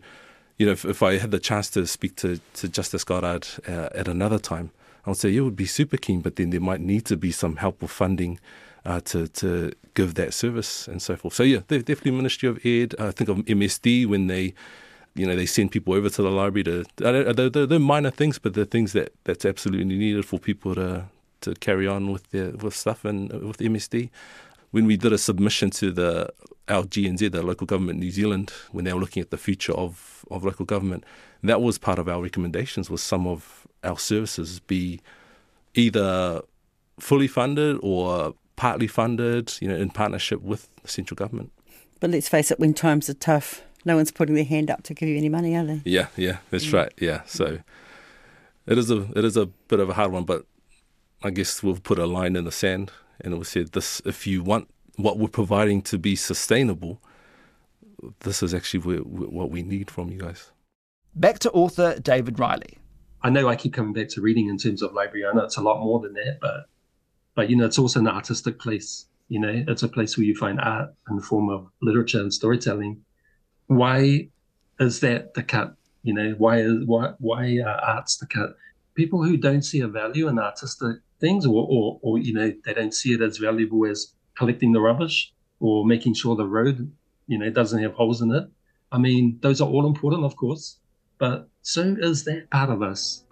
you 0.57 0.65
know, 0.65 0.71
if, 0.71 0.85
if 0.85 1.03
I 1.03 1.17
had 1.17 1.31
the 1.31 1.39
chance 1.39 1.69
to 1.71 1.85
speak 1.85 2.15
to, 2.17 2.39
to 2.55 2.67
Justice 2.67 3.03
Goddard 3.03 3.47
uh, 3.67 3.89
at 3.93 4.07
another 4.07 4.39
time, 4.39 4.71
I 5.05 5.09
would 5.09 5.17
say, 5.17 5.29
yeah, 5.29 5.41
would 5.41 5.55
be 5.55 5.65
super 5.65 5.97
keen, 5.97 6.21
but 6.21 6.35
then 6.35 6.49
there 6.49 6.61
might 6.61 6.81
need 6.81 7.05
to 7.05 7.17
be 7.17 7.31
some 7.31 7.57
help 7.57 7.81
with 7.81 7.91
funding 7.91 8.39
uh, 8.85 9.01
to, 9.01 9.27
to 9.27 9.71
give 9.93 10.15
that 10.15 10.33
service 10.33 10.87
and 10.87 11.01
so 11.01 11.15
forth. 11.15 11.33
So, 11.33 11.43
yeah, 11.43 11.59
definitely 11.67 12.11
Ministry 12.11 12.49
of 12.49 12.65
Ed. 12.65 12.95
I 12.99 13.11
think 13.11 13.29
of 13.29 13.37
MSD 13.37 14.07
when 14.07 14.27
they 14.27 14.53
you 15.15 15.25
know 15.25 15.35
they 15.35 15.45
send 15.45 15.71
people 15.71 15.93
over 15.93 16.09
to 16.09 16.21
the 16.21 16.29
library 16.29 16.63
to 16.65 16.83
they're, 16.97 17.49
they're, 17.49 17.79
minor 17.79 18.11
things, 18.11 18.37
but 18.37 18.53
they're 18.53 18.65
things 18.65 18.93
that 18.93 19.13
that's 19.23 19.45
absolutely 19.45 19.85
needed 19.85 20.25
for 20.25 20.39
people 20.39 20.75
to 20.75 21.05
to 21.41 21.55
carry 21.55 21.87
on 21.87 22.11
with 22.11 22.29
their 22.31 22.51
with 22.51 22.75
stuff 22.75 23.05
and 23.05 23.31
with 23.31 23.57
MSD. 23.57 24.09
When 24.75 24.88
we 24.88 24.97
did 24.97 25.13
a 25.13 25.17
submission 25.17 25.69
to 25.69 25.89
the 25.89 26.33
LGNZ, 26.67 27.31
the 27.31 27.41
local 27.41 27.65
government 27.65 27.95
in 27.95 28.01
New 28.01 28.11
Zealand, 28.11 28.51
when 28.73 28.83
they 28.83 28.91
were 28.91 28.99
looking 28.99 29.21
at 29.21 29.29
the 29.29 29.38
future 29.38 29.71
of, 29.71 30.25
of 30.29 30.43
local 30.43 30.65
government, 30.65 31.05
that 31.43 31.61
was 31.61 31.77
part 31.77 31.97
of 31.97 32.09
our 32.09 32.21
recommendations 32.21 32.89
was 32.89 33.01
some 33.01 33.25
of 33.25 33.65
our 33.85 33.97
services 33.97 34.59
be 34.59 34.99
either 35.75 36.41
fully 36.99 37.29
funded 37.29 37.79
or 37.81 38.33
partly 38.57 38.85
funded, 38.88 39.53
you 39.61 39.69
know, 39.69 39.77
in 39.77 39.91
partnership 39.91 40.41
with 40.41 40.67
the 40.81 40.89
central 40.89 41.15
government. 41.15 41.53
But 42.01 42.09
let's 42.09 42.27
face 42.27 42.51
it, 42.51 42.59
when 42.59 42.73
times 42.73 43.09
are 43.09 43.13
tough, 43.13 43.61
no 43.85 43.95
one's 43.95 44.11
putting 44.11 44.35
their 44.35 44.43
hand 44.43 44.69
up 44.69 44.83
to 44.83 44.93
give 44.93 45.07
you 45.07 45.15
any 45.15 45.29
money, 45.29 45.55
are 45.55 45.63
they? 45.63 45.83
Yeah, 45.85 46.07
yeah, 46.17 46.39
that's 46.49 46.65
mm. 46.65 46.73
right. 46.73 46.93
Yeah, 46.99 47.21
so 47.27 47.59
it 48.67 48.77
is 48.77 48.91
a 48.91 49.07
it 49.17 49.23
is 49.23 49.38
a 49.38 49.45
bit 49.45 49.79
of 49.79 49.89
a 49.89 49.93
hard 49.93 50.11
one, 50.11 50.25
but 50.25 50.45
I 51.23 51.29
guess 51.29 51.63
we'll 51.63 51.77
put 51.77 51.97
a 51.97 52.05
line 52.05 52.35
in 52.35 52.43
the 52.43 52.51
sand 52.51 52.91
and 53.21 53.34
we'll 53.34 53.43
say 53.43 53.63
this: 53.63 54.01
if 54.06 54.28
you 54.28 54.43
want 54.43 54.69
what 54.97 55.17
we're 55.17 55.28
providing 55.28 55.82
to 55.84 55.97
be 55.97 56.15
sustainable, 56.15 57.01
this 58.21 58.41
is 58.43 58.54
actually 58.54 58.97
what 58.99 59.49
we 59.49 59.63
need 59.63 59.89
from 59.91 60.10
you 60.10 60.19
guys. 60.19 60.51
Back 61.15 61.39
to 61.39 61.51
author 61.51 61.99
David 61.99 62.39
Riley. 62.39 62.78
I 63.21 63.30
know 63.30 63.47
I 63.47 63.56
keep 63.56 63.73
coming 63.73 63.93
back 63.93 64.10
to 64.10 64.21
reading 64.21 64.49
in 64.49 64.58
terms 64.58 64.82
of 64.82 64.93
library. 64.93 65.25
I 65.25 65.34
know 65.34 65.43
it's 65.43 65.58
a 65.58 65.62
lot 65.62 65.82
more 65.82 65.99
than 65.99 66.13
that, 66.13 66.39
but 66.41 66.65
but 67.36 67.49
you 67.49 67.56
know 67.56 67.65
it's 67.65 67.80
also 67.80 67.99
an 67.99 68.08
artistic 68.08 68.60
place. 68.60 69.08
You 69.28 69.39
know, 69.39 69.63
it's 69.67 69.82
a 69.82 69.88
place 69.88 70.17
where 70.17 70.25
you 70.25 70.36
find 70.36 70.60
art 70.60 70.93
in 71.10 71.15
the 71.15 71.21
form 71.21 71.49
of 71.49 71.67
literature 71.82 72.19
and 72.19 72.32
storytelling 72.32 73.01
why 73.67 74.30
is 74.80 74.99
that 74.99 75.34
the 75.34 75.43
cut? 75.43 75.75
You 76.04 76.13
know, 76.13 76.36
why 76.38 76.60
is 76.60 76.86
why 76.86 77.13
why 77.19 77.60
are 77.65 77.80
arts 77.82 78.17
the 78.17 78.28
cut? 78.28 78.56
People 78.95 79.23
who 79.23 79.38
don't 79.38 79.63
see 79.63 79.82
a 79.82 79.88
value 79.88 80.28
in 80.28 80.39
artistic 80.39 80.97
things, 81.19 81.45
or, 81.45 81.67
or 81.69 81.99
or 82.01 82.19
you 82.19 82.34
know, 82.34 82.54
they 82.65 82.73
don't 82.73 82.93
see 82.93 83.13
it 83.13 83.21
as 83.21 83.38
valuable 83.38 83.86
as 83.86 84.13
collecting 84.38 84.71
the 84.71 84.82
rubbish 84.82 85.34
or 85.60 85.86
making 85.86 86.13
sure 86.13 86.36
the 86.36 86.47
road, 86.47 86.91
you 87.28 87.38
know, 87.38 87.49
doesn't 87.49 87.82
have 87.82 87.93
holes 87.93 88.21
in 88.21 88.32
it. 88.32 88.47
I 88.91 88.97
mean, 88.97 89.39
those 89.41 89.62
are 89.62 89.67
all 89.67 89.88
important, 89.88 90.23
of 90.23 90.36
course, 90.36 90.78
but 91.17 91.47
so 91.62 91.95
is 91.99 92.23
that 92.25 92.49
part 92.49 92.69
of 92.69 92.82
us. 92.82 93.23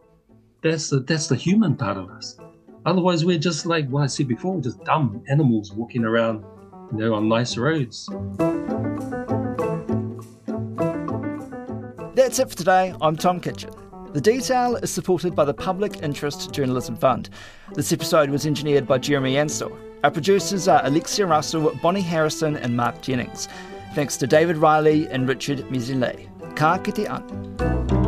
That's 0.62 0.89
the 0.89 1.02
that's 1.02 1.28
the 1.28 1.36
human 1.36 1.76
part 1.76 1.98
of 1.98 2.10
us. 2.10 2.38
Otherwise, 2.86 3.24
we're 3.24 3.38
just 3.38 3.65
like 3.65 3.88
what 3.89 4.04
I 4.04 4.08
said 4.08 4.28
before, 4.28 4.60
just 4.62 4.84
dumb 4.84 5.24
animals 5.30 5.72
walking 5.74 6.04
around, 6.04 6.43
you 6.91 6.98
know, 6.98 7.13
on 7.13 7.30
nice 7.30 7.58
roads. 7.58 8.10
That's 12.15 12.39
it 12.39 12.50
for 12.50 12.58
today. 12.58 12.93
I'm 13.02 13.15
Tom 13.15 13.39
Kitchin. 13.39 13.83
The 14.13 14.21
detail 14.21 14.76
is 14.76 14.91
supported 14.91 15.34
by 15.34 15.43
the 15.43 15.56
Public 15.56 16.04
Interest 16.04 16.52
Journalism 16.52 16.95
Fund. 16.95 17.32
This 17.73 17.91
episode 17.91 18.30
was 18.30 18.45
engineered 18.45 18.86
by 18.86 18.99
Jeremy 18.99 19.38
Ansell. 19.38 19.76
Our 20.04 20.12
producers 20.12 20.67
are 20.67 20.86
Alexia 20.86 21.26
Russell, 21.26 21.73
Bonnie 21.82 22.02
Harrison, 22.02 22.56
and 22.58 22.78
Mark 22.78 23.02
Jennings. 23.02 23.47
Thanks 23.95 24.15
to 24.17 24.28
David 24.28 24.58
Riley 24.58 25.08
and 25.08 25.28
Richard 25.28 25.62
Misilei. 25.69 26.28
Ka 26.56 26.78
kite 26.78 27.10
an. 27.10 28.03